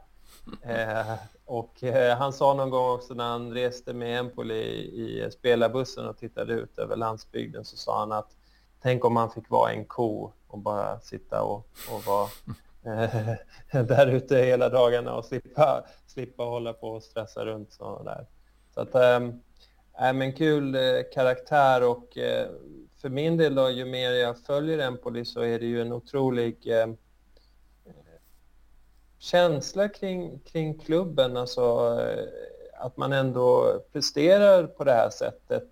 Eh, 0.61 1.13
och 1.45 1.83
eh, 1.83 2.17
han 2.17 2.33
sa 2.33 2.53
någon 2.53 2.69
gång 2.69 2.91
också 2.91 3.13
när 3.13 3.23
han 3.29 3.53
reste 3.53 3.93
med 3.93 4.19
Empoli 4.19 4.53
i, 4.53 5.25
i 5.25 5.31
spelarbussen 5.31 6.07
och 6.07 6.17
tittade 6.17 6.53
ut 6.53 6.77
över 6.77 6.95
landsbygden 6.95 7.65
så 7.65 7.77
sa 7.77 7.99
han 7.99 8.11
att 8.11 8.37
tänk 8.81 9.05
om 9.05 9.13
man 9.13 9.29
fick 9.29 9.49
vara 9.49 9.71
en 9.71 9.85
ko 9.85 10.31
och 10.47 10.59
bara 10.59 10.99
sitta 10.99 11.43
och, 11.43 11.67
och 11.91 12.03
vara 12.05 12.29
eh, 12.83 13.35
där 13.85 14.07
ute 14.07 14.37
hela 14.37 14.69
dagarna 14.69 15.15
och 15.15 15.25
slippa, 15.25 15.83
slippa 16.07 16.43
hålla 16.43 16.73
på 16.73 16.87
och 16.87 17.03
stressa 17.03 17.45
runt 17.45 17.73
sådär. 17.73 18.27
Så 18.73 18.81
att, 18.81 18.95
ehm, 18.95 19.41
Äh, 20.01 20.13
men 20.13 20.33
kul 20.33 20.75
eh, 20.75 20.81
karaktär 21.13 21.83
och 21.83 22.17
eh, 22.17 22.47
för 23.01 23.09
min 23.09 23.37
del 23.37 23.55
då, 23.55 23.69
ju 23.69 23.85
mer 23.85 24.11
jag 24.11 24.37
följer 24.37 24.79
Empoli 24.79 25.25
så 25.25 25.41
är 25.41 25.59
det 25.59 25.65
ju 25.65 25.81
en 25.81 25.93
otrolig 25.93 26.57
eh, 26.65 26.87
känsla 29.19 29.89
kring, 29.89 30.39
kring 30.39 30.79
klubben, 30.79 31.37
alltså 31.37 31.61
eh, 32.01 32.25
att 32.85 32.97
man 32.97 33.13
ändå 33.13 33.79
presterar 33.91 34.67
på 34.67 34.83
det 34.83 34.93
här 34.93 35.09
sättet. 35.09 35.69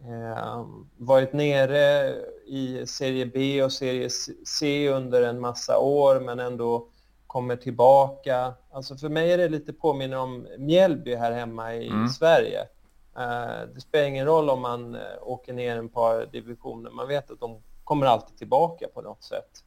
Eh, 0.00 0.66
varit 0.96 1.32
nere 1.32 2.14
i 2.46 2.86
serie 2.86 3.26
B 3.26 3.62
och 3.62 3.72
serie 3.72 4.08
C 4.46 4.88
under 4.88 5.22
en 5.22 5.40
massa 5.40 5.78
år 5.78 6.20
men 6.20 6.40
ändå 6.40 6.88
kommer 7.26 7.56
tillbaka. 7.56 8.54
Alltså 8.70 8.96
för 8.96 9.08
mig 9.08 9.32
är 9.32 9.38
det 9.38 9.48
lite 9.48 9.72
påminner 9.72 10.18
om 10.18 10.46
Mjällby 10.58 11.14
här 11.14 11.32
hemma 11.32 11.74
i 11.74 11.88
mm. 11.88 12.08
Sverige. 12.08 12.68
Eh, 13.16 13.68
det 13.74 13.80
spelar 13.80 14.06
ingen 14.06 14.26
roll 14.26 14.50
om 14.50 14.60
man 14.60 14.94
eh, 14.94 15.00
åker 15.20 15.52
ner 15.52 15.76
en 15.76 15.88
par 15.88 16.26
divisioner. 16.26 16.90
Man 16.90 17.08
vet 17.08 17.30
att 17.30 17.40
de 17.40 17.62
kommer 17.84 18.06
alltid 18.06 18.38
tillbaka 18.38 18.88
på 18.94 19.02
något 19.02 19.22
sätt. 19.22 19.64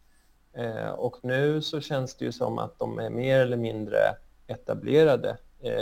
Eh, 0.53 0.89
och 0.89 1.17
nu 1.23 1.61
så 1.61 1.81
känns 1.81 2.15
det 2.15 2.25
ju 2.25 2.31
som 2.31 2.59
att 2.59 2.79
de 2.79 2.99
är 2.99 3.09
mer 3.09 3.39
eller 3.39 3.57
mindre 3.57 3.97
etablerade 4.47 5.37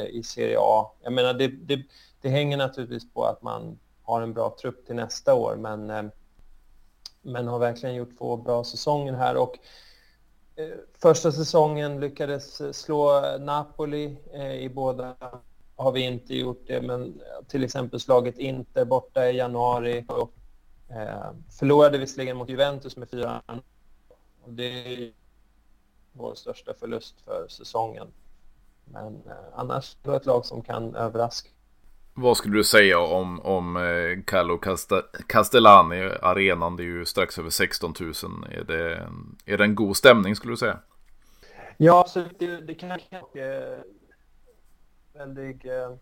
i 0.10 0.24
Serie 0.24 0.58
A. 0.60 0.92
Jag 1.02 1.14
menar, 1.14 1.34
det, 1.34 1.48
det, 1.48 1.84
det, 2.22 2.30
hänger 2.30 2.58
naturligtvis 2.58 3.14
på 3.14 3.26
att 3.26 3.42
man 3.42 3.80
har 4.04 4.22
en 4.22 4.34
bra 4.34 4.56
trupp 4.62 4.86
till 4.86 4.96
nästa 4.96 5.34
år, 5.34 5.56
men, 5.56 6.12
men 7.22 7.48
har 7.48 7.60
verkligen 7.60 7.96
gjort 7.96 8.18
två 8.18 8.38
bra 8.38 8.64
säsonger 8.64 9.14
här. 9.14 9.36
Och 9.38 9.60
första 11.02 11.32
säsongen 11.32 12.00
lyckades 12.00 12.78
slå 12.78 13.38
Napoli 13.40 14.18
i 14.60 14.70
båda 14.70 15.16
har 15.76 15.92
vi 15.92 16.02
inte 16.02 16.36
gjort 16.36 16.64
det, 16.68 16.82
men 16.82 17.22
till 17.48 17.64
exempel 17.64 18.00
slagit 18.00 18.38
Inter 18.38 18.86
borta 18.86 19.30
i 19.30 19.38
januari. 19.38 20.06
Och, 20.08 20.34
eh, 20.90 21.32
förlorade 21.60 21.98
visserligen 21.98 22.38
mot 22.38 22.50
Juventus 22.50 22.98
med 22.98 23.10
4 23.10 23.42
och 24.44 24.54
Det 24.54 24.64
är 24.64 25.12
vår 26.12 26.36
största 26.36 26.74
förlust 26.74 27.22
för 27.26 27.48
säsongen. 27.48 28.08
Men 28.86 29.16
eh, 29.16 29.32
annars 29.56 29.98
är 30.04 30.12
det 30.12 30.18
ett 30.18 30.26
lag 30.26 30.46
som 30.46 30.62
kan 30.62 30.96
överraska. 30.96 31.50
Vad 32.16 32.38
skulle 32.38 32.58
du 32.58 32.64
säga 32.64 33.00
om, 33.00 33.40
om 33.40 33.78
eh, 33.78 34.24
Carlo 34.26 34.60
Castellani? 35.28 36.10
Arenan 36.22 36.76
det 36.76 36.84
är 36.84 36.86
ju 36.86 37.06
strax 37.06 37.40
över 37.40 37.50
16 37.50 37.94
000. 38.00 38.14
Är 38.52 38.64
det, 38.64 39.08
är 39.46 39.58
det 39.58 39.64
en 39.64 39.76
god 39.76 39.98
stämning 39.98 40.36
skulle 40.36 40.54
du 40.54 40.58
säga? 40.58 40.80
Ja, 41.78 42.06
så 42.08 42.24
det, 42.40 42.48
det 42.48 42.74
kan 42.76 42.90
kanske 42.90 43.78
väldigt... 45.14 45.66
Eh, 45.66 45.96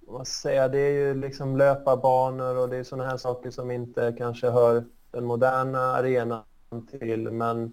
vad 0.00 0.26
säga, 0.26 0.68
det 0.68 0.78
är 0.78 0.92
ju 0.92 1.14
liksom 1.14 1.56
löparbanor 1.56 2.56
och 2.56 2.68
det 2.68 2.76
är 2.76 2.84
sådana 2.84 3.10
här 3.10 3.16
saker 3.16 3.50
som 3.50 3.70
inte 3.70 4.14
kanske 4.18 4.50
hör 4.50 4.84
den 5.10 5.24
moderna 5.24 5.78
arenan 5.78 6.42
till. 6.90 7.30
Men, 7.30 7.72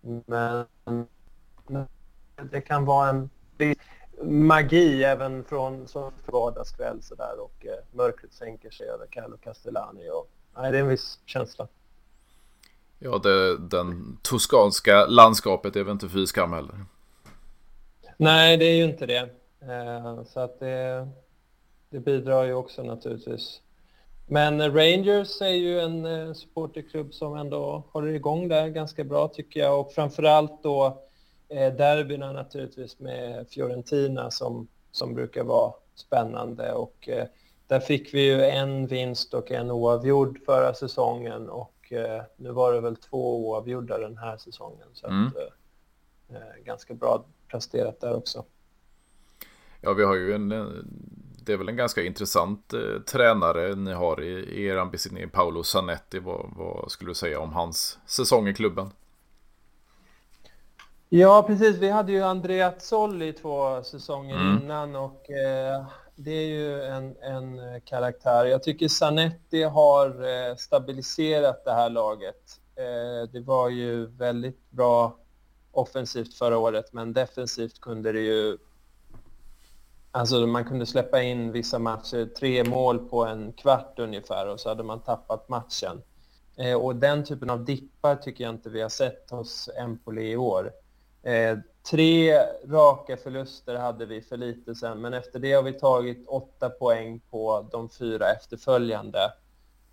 men 0.00 0.66
det 2.50 2.60
kan 2.60 2.84
vara 2.84 3.08
en 3.08 3.30
magi 4.22 5.04
även 5.04 5.44
från 5.44 5.88
som 5.88 6.12
vardagskväll 6.26 7.02
sådär 7.02 7.40
och 7.40 7.66
eh, 7.66 7.96
mörkret 7.96 8.32
sänker 8.32 8.70
sig 8.70 8.88
över 8.88 9.06
Carlo 9.06 9.36
Castellani. 9.36 10.10
Och, 10.10 10.30
nej, 10.56 10.72
det 10.72 10.78
är 10.78 10.82
en 10.82 10.88
viss 10.88 11.18
känsla. 11.24 11.68
Ja, 12.98 13.18
det, 13.18 13.58
den 13.58 14.18
toskanska 14.22 15.06
landskapet 15.06 15.76
är 15.76 15.84
väl 15.84 15.92
inte 15.92 16.08
fy 16.08 16.26
skam 16.26 16.52
heller. 16.52 16.84
Nej, 18.20 18.56
det 18.56 18.64
är 18.64 18.74
ju 18.74 18.84
inte 18.84 19.06
det. 19.06 19.28
Eh, 19.60 20.24
så 20.24 20.40
att 20.40 20.60
det, 20.60 21.08
det 21.90 22.00
bidrar 22.00 22.44
ju 22.44 22.54
också 22.54 22.82
naturligtvis. 22.82 23.60
Men 24.26 24.60
Rangers 24.60 25.42
är 25.42 25.48
ju 25.48 25.80
en 25.80 26.06
eh, 26.06 26.32
supporterklubb 26.32 27.14
som 27.14 27.36
ändå 27.36 27.84
håller 27.92 28.12
igång 28.12 28.48
där 28.48 28.68
ganska 28.68 29.04
bra 29.04 29.28
tycker 29.28 29.60
jag 29.60 29.80
och 29.80 29.92
framförallt 29.92 30.62
då 30.62 31.02
eh, 31.48 31.74
derbyna 31.74 32.32
naturligtvis 32.32 32.98
med 32.98 33.46
Fiorentina 33.48 34.30
som, 34.30 34.68
som 34.92 35.14
brukar 35.14 35.44
vara 35.44 35.72
spännande 35.94 36.72
och 36.72 37.08
där 37.66 37.80
fick 37.80 38.14
vi 38.14 38.20
ju 38.20 38.44
en 38.44 38.86
vinst 38.86 39.34
och 39.34 39.50
en 39.50 39.70
oavgjord 39.70 40.38
förra 40.46 40.74
säsongen 40.74 41.48
och 41.50 41.92
nu 42.36 42.50
var 42.50 42.72
det 42.72 42.80
väl 42.80 42.96
två 42.96 43.36
oavgjorda 43.36 43.98
den 43.98 44.16
här 44.16 44.36
säsongen. 44.36 44.88
Så 44.92 45.06
mm. 45.06 45.26
att, 45.26 45.34
ganska 46.64 46.94
bra 46.94 47.24
presterat 47.50 48.00
där 48.00 48.16
också. 48.16 48.44
Ja, 49.80 49.92
vi 49.92 50.04
har 50.04 50.14
ju 50.14 50.34
en, 50.34 50.48
det 51.44 51.52
är 51.52 51.56
väl 51.56 51.68
en 51.68 51.76
ganska 51.76 52.02
intressant 52.02 52.72
eh, 52.72 53.02
tränare 53.02 53.74
ni 53.74 53.92
har 53.92 54.22
i, 54.22 54.32
i 54.32 54.64
er 54.64 54.76
ambition, 54.76 55.30
Paolo 55.32 55.62
Zanetti. 55.62 56.18
Vad, 56.18 56.50
vad, 56.56 56.90
skulle 56.90 57.10
du 57.10 57.14
säga 57.14 57.40
om 57.40 57.52
hans 57.52 57.98
säsong 58.06 58.48
i 58.48 58.54
klubben? 58.54 58.90
Ja, 61.08 61.44
precis. 61.46 61.76
Vi 61.76 61.90
hade 61.90 62.12
ju 62.12 62.22
Andrea 62.22 62.72
Zolli 62.78 63.32
två 63.32 63.82
säsonger 63.82 64.36
mm. 64.36 64.62
innan 64.62 64.96
och 64.96 65.30
eh, 65.30 65.86
det 66.14 66.30
är 66.30 66.46
ju 66.46 66.82
en, 66.82 67.16
en 67.22 67.80
karaktär. 67.80 68.44
Jag 68.44 68.62
tycker 68.62 68.88
Zanetti 68.88 69.62
har 69.62 70.06
eh, 70.08 70.56
stabiliserat 70.56 71.64
det 71.64 71.72
här 71.72 71.90
laget. 71.90 72.60
Eh, 72.76 73.30
det 73.32 73.40
var 73.40 73.68
ju 73.68 74.06
väldigt 74.06 74.70
bra 74.70 75.16
offensivt 75.72 76.34
förra 76.34 76.58
året, 76.58 76.92
men 76.92 77.12
defensivt 77.12 77.80
kunde 77.80 78.12
det 78.12 78.20
ju... 78.20 78.58
Alltså 80.12 80.46
man 80.46 80.64
kunde 80.64 80.86
släppa 80.86 81.22
in 81.22 81.52
vissa 81.52 81.78
matcher, 81.78 82.28
tre 82.38 82.64
mål 82.64 82.98
på 82.98 83.24
en 83.24 83.52
kvart 83.52 83.98
ungefär 83.98 84.48
och 84.48 84.60
så 84.60 84.68
hade 84.68 84.82
man 84.82 85.00
tappat 85.00 85.48
matchen. 85.48 86.02
Eh, 86.56 86.74
och 86.74 86.96
den 86.96 87.24
typen 87.24 87.50
av 87.50 87.64
dippar 87.64 88.16
tycker 88.16 88.44
jag 88.44 88.54
inte 88.54 88.70
vi 88.70 88.82
har 88.82 88.88
sett 88.88 89.30
hos 89.30 89.68
Empoli 89.78 90.30
i 90.30 90.36
år. 90.36 90.72
Eh, 91.22 91.58
tre 91.90 92.38
raka 92.66 93.16
förluster 93.16 93.74
hade 93.74 94.06
vi 94.06 94.22
för 94.22 94.36
lite 94.36 94.74
sen, 94.74 95.00
men 95.00 95.14
efter 95.14 95.38
det 95.38 95.52
har 95.52 95.62
vi 95.62 95.72
tagit 95.72 96.28
åtta 96.28 96.70
poäng 96.70 97.20
på 97.30 97.68
de 97.72 97.90
fyra 97.90 98.32
efterföljande. 98.32 99.32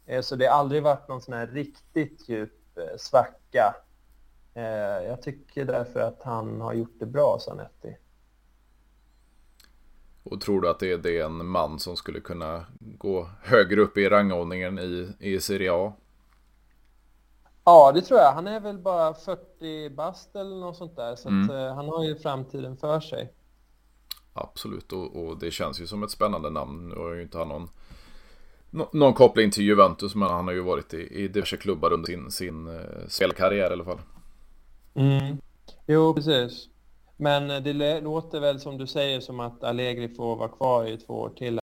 Eh, 0.05 0.21
så 0.21 0.35
det 0.35 0.45
har 0.45 0.59
aldrig 0.59 0.83
varit 0.83 1.07
någon 1.07 1.21
sån 1.21 1.33
här 1.33 1.47
riktigt 1.47 2.29
djup 2.29 2.77
eh, 2.77 2.97
svacka 2.97 3.75
jag 5.07 5.21
tycker 5.21 5.65
därför 5.65 5.99
att 5.99 6.23
han 6.23 6.61
har 6.61 6.73
gjort 6.73 6.99
det 6.99 7.05
bra, 7.05 7.37
Sanetti. 7.39 7.97
Och 10.23 10.41
tror 10.41 10.61
du 10.61 10.69
att 10.69 10.79
det 10.79 10.91
är, 10.91 10.97
det 10.97 11.19
en 11.19 11.45
man 11.45 11.79
som 11.79 11.95
skulle 11.95 12.19
kunna 12.19 12.65
gå 12.79 13.29
högre 13.41 13.81
upp 13.81 13.97
i 13.97 14.09
rangordningen 14.09 14.79
i, 14.79 15.15
i 15.19 15.39
Serie 15.39 15.73
A? 15.73 15.93
Ja, 17.63 17.91
det 17.91 18.01
tror 18.01 18.19
jag. 18.19 18.33
Han 18.33 18.47
är 18.47 18.59
väl 18.59 18.77
bara 18.77 19.13
40 19.13 19.89
bast 19.89 20.35
eller 20.35 20.55
något 20.55 20.77
sånt 20.77 20.95
där. 20.95 21.15
Så 21.15 21.29
mm. 21.29 21.43
att, 21.43 21.55
uh, 21.55 21.75
han 21.75 21.87
har 21.87 22.03
ju 22.03 22.15
framtiden 22.15 22.77
för 22.77 22.99
sig. 22.99 23.33
Absolut, 24.33 24.93
och, 24.93 25.15
och, 25.15 25.39
det 25.39 25.51
känns 25.51 25.81
ju 25.81 25.87
som 25.87 26.03
ett 26.03 26.11
spännande 26.11 26.49
namn. 26.49 26.89
Nu 26.89 26.95
har 26.95 27.13
ju 27.13 27.21
inte 27.21 27.37
han 27.37 27.47
någon, 27.47 27.69
någon 28.93 29.13
koppling 29.13 29.51
till 29.51 29.63
Juventus, 29.63 30.15
men 30.15 30.29
han 30.29 30.47
har 30.47 30.53
ju 30.53 30.61
varit 30.61 30.93
i, 30.93 31.23
i 31.23 31.27
diverse 31.27 31.57
klubbar 31.57 31.93
under 31.93 32.07
sin, 32.07 32.31
sin 32.31 32.67
uh, 32.67 33.07
spelkarriär 33.07 33.69
i 33.69 33.73
alla 33.73 33.85
fall. 33.85 33.99
Mm. 34.97 35.37
Jo, 35.85 36.13
precis. 36.13 36.69
Men 37.17 37.63
det 37.63 38.01
låter 38.01 38.39
väl 38.39 38.59
som 38.59 38.77
du 38.77 38.87
säger 38.87 39.19
som 39.19 39.39
att 39.39 39.63
Allegri 39.63 40.09
får 40.09 40.35
vara 40.35 40.49
kvar 40.49 40.85
i 40.85 40.97
två 40.97 41.13
år 41.13 41.29
till 41.29 41.59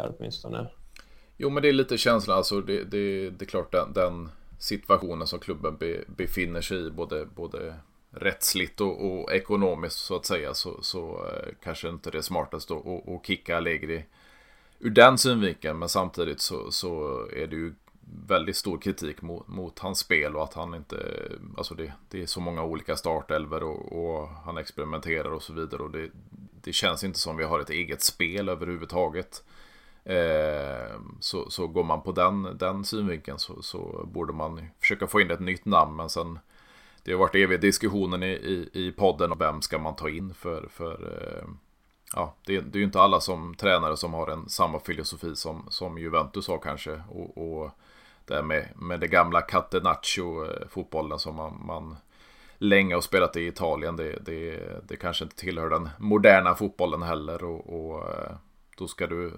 här 0.00 0.14
åtminstone. 0.18 0.66
Jo, 1.36 1.50
men 1.50 1.62
det 1.62 1.68
är 1.68 1.72
lite 1.72 1.98
känslan. 1.98 2.36
Alltså, 2.36 2.60
det, 2.60 2.84
det, 2.84 3.30
det 3.30 3.44
är 3.44 3.46
klart 3.46 3.72
den, 3.72 3.92
den 3.92 4.28
situationen 4.58 5.26
som 5.26 5.38
klubben 5.38 5.76
be, 5.76 6.04
befinner 6.06 6.60
sig 6.60 6.86
i, 6.86 6.90
både, 6.90 7.26
både 7.26 7.74
rättsligt 8.10 8.80
och, 8.80 9.06
och, 9.06 9.32
ekonomiskt 9.32 9.98
så 9.98 10.16
att 10.16 10.26
säga, 10.26 10.54
så, 10.54 10.82
så 10.82 11.26
eh, 11.26 11.54
kanske 11.62 11.88
inte 11.88 12.10
det 12.10 12.18
är 12.18 12.22
smartast 12.22 12.70
att, 12.70 12.86
att, 12.86 13.08
att 13.08 13.26
kicka 13.26 13.56
Allegri 13.56 14.04
ur 14.78 14.90
den 14.90 15.18
synvinkeln. 15.18 15.78
Men 15.78 15.88
samtidigt 15.88 16.40
så, 16.40 16.70
så 16.70 17.20
är 17.36 17.46
det 17.46 17.56
ju 17.56 17.74
väldigt 18.26 18.56
stor 18.56 18.78
kritik 18.78 19.22
mot, 19.22 19.48
mot, 19.48 19.78
hans 19.78 19.98
spel 19.98 20.36
och 20.36 20.42
att 20.42 20.54
han 20.54 20.74
inte, 20.74 21.28
alltså 21.56 21.74
det, 21.74 21.92
det 22.08 22.22
är 22.22 22.26
så 22.26 22.40
många 22.40 22.64
olika 22.64 22.96
startelver 22.96 23.62
och, 23.62 23.92
och, 23.92 24.28
han 24.28 24.58
experimenterar 24.58 25.30
och 25.30 25.42
så 25.42 25.52
vidare 25.52 25.82
och 25.82 25.90
det, 25.90 26.10
det 26.62 26.72
känns 26.72 27.04
inte 27.04 27.18
som 27.18 27.36
vi 27.36 27.44
har 27.44 27.60
ett 27.60 27.70
eget 27.70 28.02
spel 28.02 28.48
överhuvudtaget. 28.48 29.44
Eh, 30.04 31.00
så, 31.20 31.50
så 31.50 31.66
går 31.66 31.84
man 31.84 32.02
på 32.02 32.12
den, 32.12 32.58
den 32.58 32.84
synvinkeln 32.84 33.38
så, 33.38 33.62
så 33.62 34.08
borde 34.12 34.32
man 34.32 34.68
försöka 34.80 35.06
få 35.06 35.20
in 35.20 35.30
ett 35.30 35.40
nytt 35.40 35.64
namn 35.64 35.96
men 35.96 36.10
sen 36.10 36.38
det 37.02 37.12
har 37.12 37.18
varit 37.18 37.34
evig 37.34 37.60
diskussionen 37.60 38.22
i, 38.22 38.26
i, 38.26 38.70
i 38.72 38.92
podden 38.92 39.32
om 39.32 39.38
vem 39.38 39.62
ska 39.62 39.78
man 39.78 39.96
ta 39.96 40.08
in 40.08 40.34
för, 40.34 40.68
för 40.70 40.92
eh, 40.92 41.48
ja, 42.14 42.34
det, 42.46 42.60
det 42.60 42.76
är 42.76 42.80
ju 42.80 42.84
inte 42.84 43.00
alla 43.00 43.20
som 43.20 43.54
tränare 43.54 43.96
som 43.96 44.14
har 44.14 44.28
en 44.28 44.48
samma 44.48 44.80
filosofi 44.80 45.36
som, 45.36 45.66
som 45.68 45.98
Juventus 45.98 46.48
har 46.48 46.58
kanske 46.58 47.02
och, 47.08 47.38
och 47.38 47.70
det 48.26 48.42
med, 48.42 48.68
med 48.76 49.00
det 49.00 49.08
gamla 49.08 49.40
Catenaccio-fotbollen 49.40 51.12
eh, 51.12 51.18
som 51.18 51.34
man, 51.34 51.66
man 51.66 51.96
länge 52.58 52.94
har 52.94 53.00
spelat 53.00 53.36
i 53.36 53.46
Italien. 53.46 53.96
Det, 53.96 54.18
det, 54.24 54.60
det 54.88 54.96
kanske 54.96 55.24
inte 55.24 55.36
tillhör 55.36 55.70
den 55.70 55.88
moderna 55.98 56.54
fotbollen 56.54 57.02
heller. 57.02 57.44
Och, 57.44 57.90
och 57.90 58.10
eh, 58.10 58.36
då 58.78 58.88
ska 58.88 59.06
du 59.06 59.32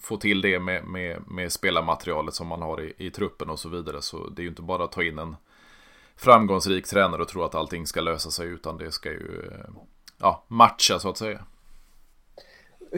få 0.00 0.16
till 0.16 0.40
det 0.40 0.60
med, 0.60 0.84
med, 0.84 1.22
med 1.26 1.52
spelarmaterialet 1.52 2.34
som 2.34 2.46
man 2.46 2.62
har 2.62 2.80
i, 2.80 2.94
i 2.96 3.10
truppen 3.10 3.50
och 3.50 3.58
så 3.58 3.68
vidare. 3.68 4.02
Så 4.02 4.28
det 4.28 4.40
är 4.40 4.44
ju 4.44 4.48
inte 4.48 4.62
bara 4.62 4.84
att 4.84 4.92
ta 4.92 5.02
in 5.02 5.18
en 5.18 5.36
framgångsrik 6.16 6.86
tränare 6.86 7.22
och 7.22 7.28
tro 7.28 7.42
att 7.42 7.54
allting 7.54 7.86
ska 7.86 8.00
lösa 8.00 8.30
sig 8.30 8.48
utan 8.48 8.78
det 8.78 8.92
ska 8.92 9.10
ju 9.10 9.50
eh, 9.52 9.70
ja, 10.18 10.44
matcha 10.48 10.98
så 10.98 11.08
att 11.08 11.18
säga. 11.18 11.44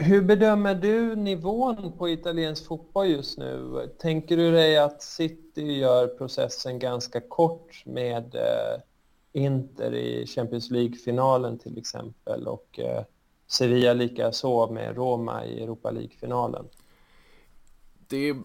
Hur 0.01 0.21
bedömer 0.21 0.75
du 0.75 1.15
nivån 1.15 1.97
på 1.97 2.09
italiensk 2.09 2.65
fotboll 2.65 3.07
just 3.07 3.37
nu? 3.37 3.87
Tänker 3.99 4.37
du 4.37 4.51
dig 4.51 4.77
att 4.77 5.01
City 5.01 5.61
gör 5.61 6.07
processen 6.07 6.79
ganska 6.79 7.21
kort 7.21 7.83
med 7.85 8.35
eh, 8.35 8.81
Inter 9.33 9.93
i 9.93 10.27
Champions 10.27 10.71
League-finalen 10.71 11.59
till 11.59 11.77
exempel 11.77 12.47
och 12.47 12.79
eh, 12.79 13.03
Sevilla 13.47 13.93
likaså 13.93 14.71
med 14.71 14.95
Roma 14.95 15.45
i 15.45 15.63
Europa 15.63 15.91
League-finalen? 15.91 16.65
Det 18.07 18.35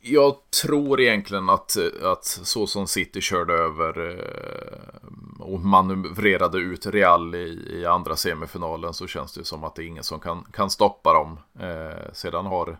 jag 0.00 0.36
tror 0.62 1.00
egentligen 1.00 1.48
att, 1.48 1.76
att 2.02 2.24
så 2.24 2.66
som 2.66 2.86
City 2.86 3.20
körde 3.20 3.52
över 3.52 4.18
eh, 4.18 5.42
och 5.42 5.60
manövrerade 5.60 6.58
ut 6.58 6.86
Real 6.86 7.34
i, 7.34 7.66
i 7.70 7.86
andra 7.86 8.16
semifinalen 8.16 8.94
så 8.94 9.06
känns 9.06 9.32
det 9.32 9.44
som 9.44 9.64
att 9.64 9.74
det 9.74 9.82
är 9.82 9.86
ingen 9.86 10.04
som 10.04 10.20
kan, 10.20 10.44
kan 10.52 10.70
stoppa 10.70 11.12
dem. 11.12 11.38
Eh, 11.60 12.12
sedan 12.12 12.46
har 12.46 12.78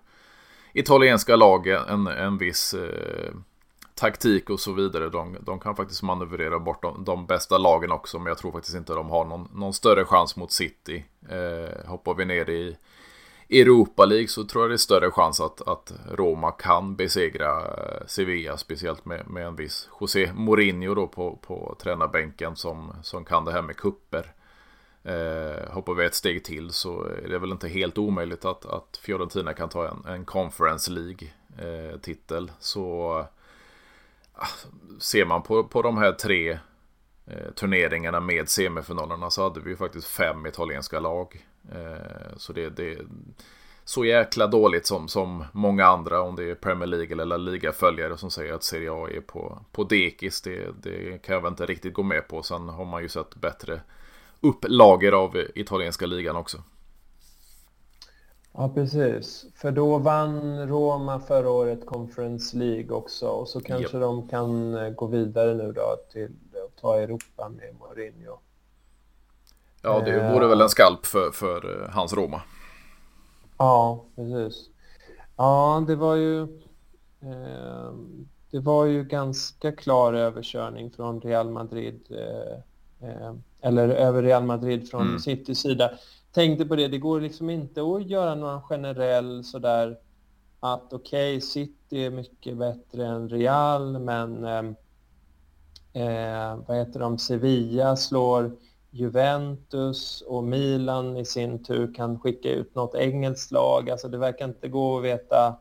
italienska 0.72 1.36
lag 1.36 1.66
en, 1.66 2.06
en 2.06 2.38
viss 2.38 2.74
eh, 2.74 3.34
taktik 3.94 4.50
och 4.50 4.60
så 4.60 4.72
vidare. 4.72 5.08
De, 5.08 5.36
de 5.40 5.60
kan 5.60 5.76
faktiskt 5.76 6.02
manövrera 6.02 6.58
bort 6.58 6.82
de, 6.82 7.04
de, 7.04 7.26
bästa 7.26 7.58
lagen 7.58 7.92
också 7.92 8.18
men 8.18 8.26
jag 8.26 8.38
tror 8.38 8.52
faktiskt 8.52 8.76
inte 8.76 8.94
de 8.94 9.10
har 9.10 9.24
någon, 9.24 9.48
någon 9.54 9.74
större 9.74 10.04
chans 10.04 10.36
mot 10.36 10.52
City. 10.52 11.04
Eh, 11.28 11.88
hoppar 11.88 12.14
vi 12.14 12.24
ner 12.24 12.50
i 12.50 12.76
Europa 13.50 14.04
League 14.04 14.28
så 14.28 14.44
tror 14.44 14.64
jag 14.64 14.70
det 14.70 14.74
är 14.74 14.78
större 14.78 15.10
chans 15.10 15.40
att, 15.40 15.68
att 15.68 15.92
Roma 16.10 16.50
kan 16.50 16.96
besegra 16.96 17.60
eh, 17.60 18.06
Sevilla. 18.06 18.56
Speciellt 18.56 19.04
med, 19.04 19.30
med 19.30 19.46
en 19.46 19.56
viss 19.56 19.88
José 20.00 20.32
Mourinho 20.32 20.94
då 20.94 21.06
på, 21.06 21.36
på 21.36 21.76
tränarbänken 21.82 22.56
som, 22.56 22.92
som 23.02 23.24
kan 23.24 23.44
det 23.44 23.52
här 23.52 23.62
med 23.62 23.76
kupper. 23.76 24.32
Eh, 25.02 25.72
hoppar 25.72 25.94
vi 25.94 26.04
ett 26.04 26.14
steg 26.14 26.44
till 26.44 26.70
så 26.70 27.04
är 27.04 27.28
det 27.28 27.38
väl 27.38 27.52
inte 27.52 27.68
helt 27.68 27.98
omöjligt 27.98 28.44
att, 28.44 28.66
att 28.66 29.00
Fiorentina 29.02 29.52
kan 29.52 29.68
ta 29.68 29.88
en, 29.88 30.04
en 30.14 30.24
Conference 30.24 30.90
League-titel. 30.90 32.48
Eh, 32.48 32.54
så 32.58 33.18
eh, 34.38 34.46
ser 34.98 35.24
man 35.24 35.42
på, 35.42 35.64
på 35.64 35.82
de 35.82 35.98
här 35.98 36.12
tre 36.12 36.58
eh, 37.26 37.50
turneringarna 37.56 38.20
med 38.20 38.48
semifinalerna 38.48 39.30
så 39.30 39.42
hade 39.42 39.60
vi 39.60 39.70
ju 39.70 39.76
faktiskt 39.76 40.06
fem 40.06 40.46
italienska 40.46 41.00
lag. 41.00 41.46
Eh, 41.72 42.36
så 42.36 42.52
det, 42.52 42.68
det 42.68 42.92
är 42.92 43.06
så 43.84 44.04
jäkla 44.04 44.46
dåligt 44.46 44.86
som, 44.86 45.08
som 45.08 45.44
många 45.52 45.86
andra, 45.86 46.22
om 46.22 46.36
det 46.36 46.50
är 46.50 46.54
Premier 46.54 46.86
League 46.86 47.22
eller 47.22 47.38
Liga-följare 47.38 48.16
som 48.16 48.30
säger 48.30 48.54
att 48.54 48.64
Serie 48.64 48.92
A 48.92 49.08
är 49.10 49.20
på, 49.20 49.58
på 49.72 49.84
dekis. 49.84 50.42
Det, 50.42 50.82
det 50.82 51.22
kan 51.22 51.34
jag 51.34 51.42
väl 51.42 51.50
inte 51.50 51.66
riktigt 51.66 51.94
gå 51.94 52.02
med 52.02 52.28
på. 52.28 52.42
Sen 52.42 52.68
har 52.68 52.84
man 52.84 53.02
ju 53.02 53.08
sett 53.08 53.34
bättre 53.34 53.80
upplager 54.40 55.12
av 55.12 55.36
italienska 55.54 56.06
ligan 56.06 56.36
också. 56.36 56.58
Ja, 58.52 58.68
precis. 58.74 59.46
För 59.54 59.70
då 59.70 59.98
vann 59.98 60.68
Roma 60.68 61.20
förra 61.20 61.50
året 61.50 61.86
Conference 61.86 62.56
League 62.56 62.90
också 62.90 63.26
och 63.26 63.48
så 63.48 63.60
kanske 63.60 63.96
yep. 63.96 64.02
de 64.02 64.28
kan 64.28 64.74
eh, 64.74 64.90
gå 64.90 65.06
vidare 65.06 65.54
nu 65.54 65.72
då 65.72 65.96
till 66.12 66.30
att 66.64 66.80
ta 66.80 67.00
Europa 67.00 67.48
med 67.48 67.74
Mourinho. 67.80 68.38
Ja, 69.82 70.00
det 70.00 70.32
vore 70.32 70.46
väl 70.46 70.60
en 70.60 70.68
skalp 70.68 71.06
för, 71.06 71.30
för 71.30 71.82
eh, 71.82 71.90
hans 71.90 72.12
Roma. 72.12 72.42
Ja, 73.58 74.04
precis. 74.16 74.68
Ja, 75.36 75.84
det 75.86 75.96
var 75.96 76.14
ju... 76.14 76.42
Eh, 77.22 77.92
det 78.50 78.60
var 78.60 78.84
ju 78.84 79.04
ganska 79.04 79.72
klar 79.72 80.12
överkörning 80.12 80.90
från 80.90 81.20
Real 81.20 81.50
Madrid. 81.50 82.00
Eh, 82.10 83.08
eh, 83.08 83.34
eller 83.60 83.88
över 83.88 84.22
Real 84.22 84.44
Madrid 84.44 84.90
från 84.90 85.02
mm. 85.02 85.18
Citys 85.18 85.60
sida. 85.60 85.90
Tänkte 86.32 86.66
på 86.66 86.76
det, 86.76 86.88
det 86.88 86.98
går 86.98 87.20
liksom 87.20 87.50
inte 87.50 87.82
att 87.82 88.06
göra 88.06 88.34
någon 88.34 88.62
generell 88.62 89.44
sådär 89.44 89.98
att 90.60 90.92
okej, 90.92 91.36
okay, 91.36 91.40
City 91.40 92.04
är 92.04 92.10
mycket 92.10 92.56
bättre 92.56 93.06
än 93.06 93.28
Real, 93.28 93.98
men 93.98 94.42
vad 96.66 96.76
heter 96.76 97.00
de, 97.00 97.18
Sevilla 97.18 97.96
slår 97.96 98.56
Juventus 98.90 100.22
och 100.26 100.44
Milan 100.44 101.16
i 101.16 101.24
sin 101.24 101.64
tur 101.64 101.94
kan 101.94 102.20
skicka 102.20 102.50
ut 102.50 102.74
något 102.74 102.94
engelskt 102.94 103.52
lag. 103.52 103.90
Alltså 103.90 104.08
det 104.08 104.18
verkar 104.18 104.44
inte 104.44 104.68
gå 104.68 104.98
att 104.98 105.04
veta 105.04 105.56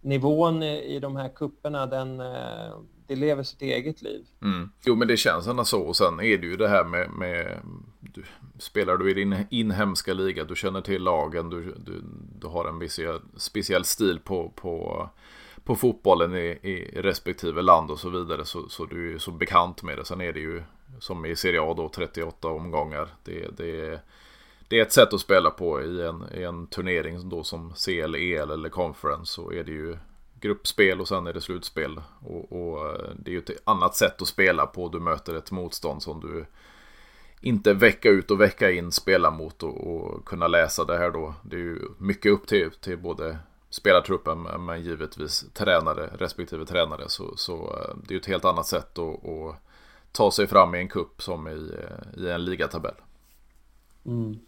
nivån 0.00 0.62
i, 0.62 0.98
de 0.98 1.16
här 1.16 1.28
kupperna. 1.28 1.86
Den, 1.86 2.20
eh, 2.20 2.78
det 3.06 3.16
lever 3.16 3.42
sitt 3.42 3.62
eget 3.62 4.02
liv. 4.02 4.26
Mm. 4.42 4.70
Jo, 4.84 4.94
men 4.94 5.08
det 5.08 5.16
känns 5.16 5.46
ändå 5.46 5.64
så. 5.64 5.80
Och 5.80 5.96
sen 5.96 6.20
är 6.20 6.38
det 6.38 6.46
ju 6.46 6.56
det 6.56 6.68
här 6.68 6.84
med, 6.84 7.10
med 7.10 7.60
du, 8.00 8.24
spelar 8.58 8.96
du 8.96 9.10
i 9.10 9.14
din 9.14 9.46
inhemska 9.50 10.14
liga, 10.14 10.44
du 10.44 10.56
känner 10.56 10.80
till 10.80 11.02
lagen, 11.02 11.50
du, 11.50 11.74
du, 11.86 12.02
du 12.40 12.46
har 12.46 12.64
en 12.64 12.78
viss 12.78 13.00
speciell 13.36 13.84
stil 13.84 14.18
på, 14.24 14.52
på, 14.54 15.08
på 15.64 15.76
fotbollen 15.76 16.34
i, 16.34 16.58
i 16.62 17.00
respektive 17.02 17.62
land 17.62 17.90
och 17.90 17.98
så 17.98 18.10
vidare. 18.10 18.44
Så, 18.44 18.68
så 18.68 18.84
du 18.84 19.14
är 19.14 19.18
så 19.18 19.30
bekant 19.30 19.82
med 19.82 19.98
det. 19.98 20.04
Sen 20.04 20.20
är 20.20 20.32
det 20.32 20.40
ju 20.40 20.62
som 21.00 21.26
i 21.26 21.36
Serie 21.36 21.62
A 21.62 21.74
då 21.74 21.88
38 21.88 22.48
omgångar. 22.48 23.08
Det, 23.24 23.56
det, 23.56 24.00
det 24.68 24.78
är 24.78 24.82
ett 24.82 24.92
sätt 24.92 25.12
att 25.12 25.20
spela 25.20 25.50
på 25.50 25.82
i 25.82 26.02
en, 26.06 26.24
i 26.34 26.42
en 26.42 26.66
turnering 26.66 27.28
då 27.28 27.44
som 27.44 27.72
CL, 27.74 28.14
EL 28.14 28.50
eller 28.50 28.68
Conference. 28.68 29.32
Så 29.32 29.52
är 29.52 29.64
det 29.64 29.72
ju 29.72 29.96
gruppspel 30.40 31.00
och 31.00 31.08
sen 31.08 31.26
är 31.26 31.32
det 31.32 31.40
slutspel. 31.40 32.00
Och, 32.20 32.52
och, 32.52 32.86
eh, 32.86 33.10
det 33.16 33.30
är 33.30 33.32
ju 33.32 33.38
ett 33.38 33.62
annat 33.64 33.96
sätt 33.96 34.22
att 34.22 34.28
spela 34.28 34.66
på. 34.66 34.88
Du 34.88 35.00
möter 35.00 35.34
ett 35.34 35.50
motstånd 35.50 36.02
som 36.02 36.20
du 36.20 36.46
inte 37.40 37.74
vecka 37.74 38.08
ut 38.08 38.30
och 38.30 38.40
vecka 38.40 38.70
in 38.70 38.92
spelar 38.92 39.30
mot 39.30 39.62
och, 39.62 39.96
och 39.96 40.24
kunna 40.24 40.48
läsa 40.48 40.84
det 40.84 40.98
här 40.98 41.10
då. 41.10 41.34
Det 41.42 41.56
är 41.56 41.60
ju 41.60 41.78
mycket 41.98 42.32
upp 42.32 42.46
till, 42.46 42.70
till 42.70 42.98
både 42.98 43.38
spelartruppen 43.70 44.42
men 44.42 44.82
givetvis 44.82 45.44
tränare 45.54 46.10
respektive 46.18 46.66
tränare. 46.66 47.08
Så, 47.08 47.36
så 47.36 47.54
eh, 47.54 47.96
det 48.02 48.10
är 48.10 48.14
ju 48.14 48.20
ett 48.20 48.26
helt 48.26 48.44
annat 48.44 48.66
sätt 48.66 48.98
att, 48.98 49.24
att 49.24 49.56
ta 50.18 50.30
sig 50.30 50.46
fram 50.46 50.74
i 50.74 50.78
en 50.78 50.88
kupp 50.88 51.22
som 51.22 51.48
i, 51.48 51.72
eh, 51.78 52.22
i 52.24 52.30
en 52.30 52.44
ligatabell. 52.44 52.94
Mm. 54.06 54.38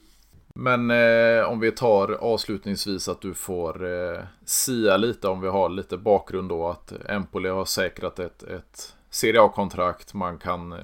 Men 0.55 0.91
eh, 0.91 1.45
om 1.45 1.61
vi 1.61 1.73
tar 1.73 2.13
avslutningsvis 2.13 3.09
att 3.09 3.21
du 3.21 3.35
får 3.35 3.85
eh, 3.85 4.21
sia 4.45 4.97
lite 4.97 5.29
om 5.29 5.41
vi 5.41 5.49
har 5.49 5.69
lite 5.69 5.97
bakgrund 5.97 6.49
då 6.49 6.69
att 6.69 6.93
Empoli 7.09 7.49
har 7.49 7.65
säkrat 7.65 8.19
ett, 8.19 8.43
ett 8.43 8.97
Serie 9.11 9.43
A-kontrakt. 9.43 10.15
Man 10.15 10.39
kan 10.39 10.73
eh, 10.73 10.79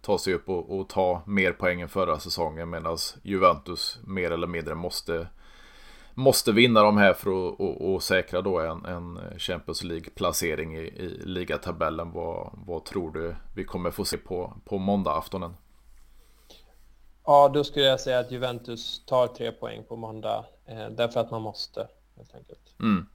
ta 0.00 0.18
sig 0.18 0.34
upp 0.34 0.48
och, 0.48 0.78
och, 0.78 0.88
ta 0.88 1.22
mer 1.26 1.52
poäng 1.52 1.80
än 1.80 1.88
förra 1.88 2.18
säsongen 2.18 2.70
medan 2.70 2.98
Juventus 3.22 3.98
mer 4.06 4.30
eller 4.30 4.46
mindre 4.46 4.74
måste 4.74 5.26
måste 6.14 6.52
vinna 6.52 6.82
de 6.82 6.96
här 6.96 7.12
för 7.12 7.30
att 7.30 7.60
och, 7.60 7.94
och 7.94 8.02
säkra 8.02 8.42
då 8.42 8.60
en, 8.60 8.84
en 8.84 9.20
Champions 9.38 9.84
League-placering 9.84 10.76
i, 10.76 10.80
i 10.80 11.20
ligatabellen. 11.24 12.12
Vad, 12.12 12.50
vad 12.66 12.84
tror 12.84 13.12
du 13.12 13.34
vi 13.54 13.64
kommer 13.64 13.90
få 13.90 14.04
se 14.04 14.16
på, 14.16 14.54
på 14.64 14.78
måndagaftonen? 14.78 15.54
Ja, 17.24 17.50
då 17.54 17.64
skulle 17.64 17.84
jag 17.84 18.00
säga 18.00 18.18
att 18.18 18.30
Juventus 18.30 19.04
tar 19.06 19.26
tre 19.26 19.52
poäng 19.52 19.84
på 19.88 19.96
måndag. 19.96 20.44
Eh, 20.66 20.88
därför 20.90 21.20
att 21.20 21.30
man 21.30 21.42
måste, 21.42 21.88
helt 22.16 22.34
enkelt. 22.34 22.74
Mm. 22.80 23.06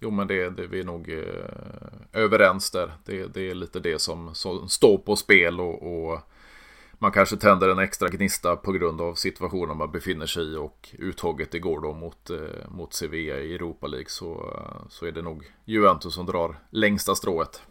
Jo, 0.00 0.10
men 0.10 0.26
det, 0.26 0.50
det 0.50 0.66
vi 0.66 0.80
är 0.80 0.84
nog 0.84 1.08
eh, 1.08 2.22
överens 2.22 2.70
där. 2.70 2.92
Det, 3.04 3.26
det, 3.26 3.50
är 3.50 3.54
lite 3.54 3.80
det 3.80 3.98
som, 3.98 4.34
som 4.34 4.68
står 4.68 4.98
på 4.98 5.16
spel 5.16 5.60
och, 5.60 5.82
och 5.82 6.20
man 7.02 7.12
kanske 7.12 7.36
tänder 7.36 7.68
en 7.68 7.78
extra 7.78 8.08
gnista 8.08 8.56
på 8.56 8.72
grund 8.72 9.00
av 9.00 9.14
situationen 9.14 9.76
man 9.76 9.92
befinner 9.92 10.26
sig 10.26 10.52
i 10.52 10.56
och 10.56 10.88
uttåget 10.98 11.54
igår 11.54 11.80
då 11.80 11.94
mot, 11.94 12.30
eh, 12.30 12.70
mot 12.70 12.94
Sevilla 12.94 13.38
i 13.38 13.54
Europa 13.54 13.86
League 13.86 14.08
så, 14.08 14.56
så 14.88 15.06
är 15.06 15.12
det 15.12 15.22
nog 15.22 15.52
Juventus 15.64 16.14
som 16.14 16.26
drar 16.26 16.58
längsta 16.70 17.14
strået. 17.14 17.62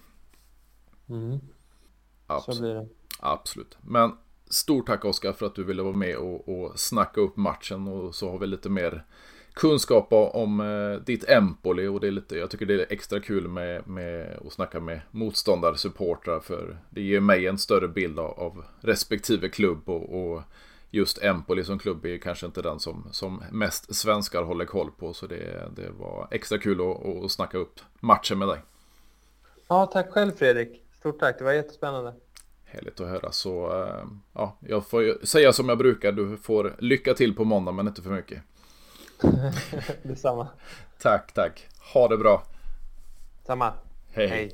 Mm. 1.10 1.40
Absolut. 2.28 2.58
Så 2.58 2.62
blir 2.62 2.74
det. 2.74 2.88
Absolut. 3.20 3.78
Men 3.82 4.18
stort 4.48 4.88
tack 4.88 5.06
Oskar 5.06 5.34
för 5.34 5.46
att 5.46 5.56
du 5.56 5.64
ville 5.64 5.82
vara 5.82 5.96
med 5.96 6.18
och, 6.18 6.50
och 6.50 6.80
snacka 6.80 7.22
upp 7.22 7.38
matchen 7.38 7.88
och 7.88 8.16
så 8.16 8.32
har 8.32 8.40
vi 8.40 8.48
lite 8.48 8.70
mer 8.70 9.06
kunskap 9.54 10.08
om 10.12 10.60
eh, 10.60 11.02
ditt 11.06 11.30
Empoli 11.30 11.88
och 11.88 12.00
det 12.00 12.08
är 12.08 12.12
lite, 12.12 12.38
jag 12.38 12.50
tycker 12.50 12.66
det 12.66 12.74
är 12.74 12.86
extra 12.89 13.20
kul 13.20 13.47
med, 13.47 13.88
med 13.88 14.39
att 14.45 14.54
snacka 14.54 14.80
med 14.80 15.02
motståndarsupportrar 15.12 16.39
för 16.39 16.78
det 16.89 17.02
ger 17.02 17.20
mig 17.20 17.47
en 17.47 17.58
större 17.58 17.88
bild 17.88 18.20
av, 18.20 18.39
av 18.39 18.64
respektive 18.82 19.50
klubb 19.50 19.89
och, 19.89 20.34
och, 20.34 20.41
just 20.91 21.24
Empoli 21.24 21.64
som 21.64 21.80
klubb 21.80 22.06
är 22.06 22.18
kanske 22.18 22.45
inte 22.45 22.62
den 22.62 22.80
som, 22.80 23.08
som 23.12 23.43
mest 23.52 23.95
svenskar 23.95 24.43
håller 24.43 24.66
koll 24.66 24.91
på 24.91 25.14
så 25.14 25.28
det, 25.28 25.70
det 25.76 25.89
var 25.89 26.28
extra 26.32 26.58
kul 26.58 26.82
att, 26.82 27.06
att 27.26 27.32
snacka 27.32 27.58
upp 27.58 27.80
matchen 28.00 28.39
med 28.39 28.47
dig. 28.47 28.60
Ja, 29.68 29.86
tack 29.86 30.12
själv 30.12 30.32
Fredrik. 30.32 30.84
Stort 31.00 31.20
tack, 31.20 31.38
det 31.38 31.43
var 31.43 31.52
jättespännande. 31.52 32.14
Härligt 32.66 33.00
att 33.00 33.08
höra. 33.08 33.32
Så 33.32 33.84
eh, 33.84 34.06
ja, 34.34 34.58
jag 34.60 34.88
får 34.88 35.26
säga 35.26 35.54
som 35.54 35.70
jag 35.70 35.78
brukar. 35.78 36.12
Du 36.12 36.38
får 36.38 36.76
lycka 36.80 37.14
till 37.14 37.36
på 37.36 37.43
måndag 37.43 37.72
men 37.72 37.88
inte 37.88 38.02
för 38.02 38.10
mycket. 38.10 38.43
Detsamma. 40.04 40.48
Tack, 41.02 41.34
tack. 41.34 41.68
Ha 41.94 42.08
det 42.08 42.18
bra. 42.18 42.44
Samma. 43.46 43.74
hej. 44.14 44.28
hej. 44.28 44.52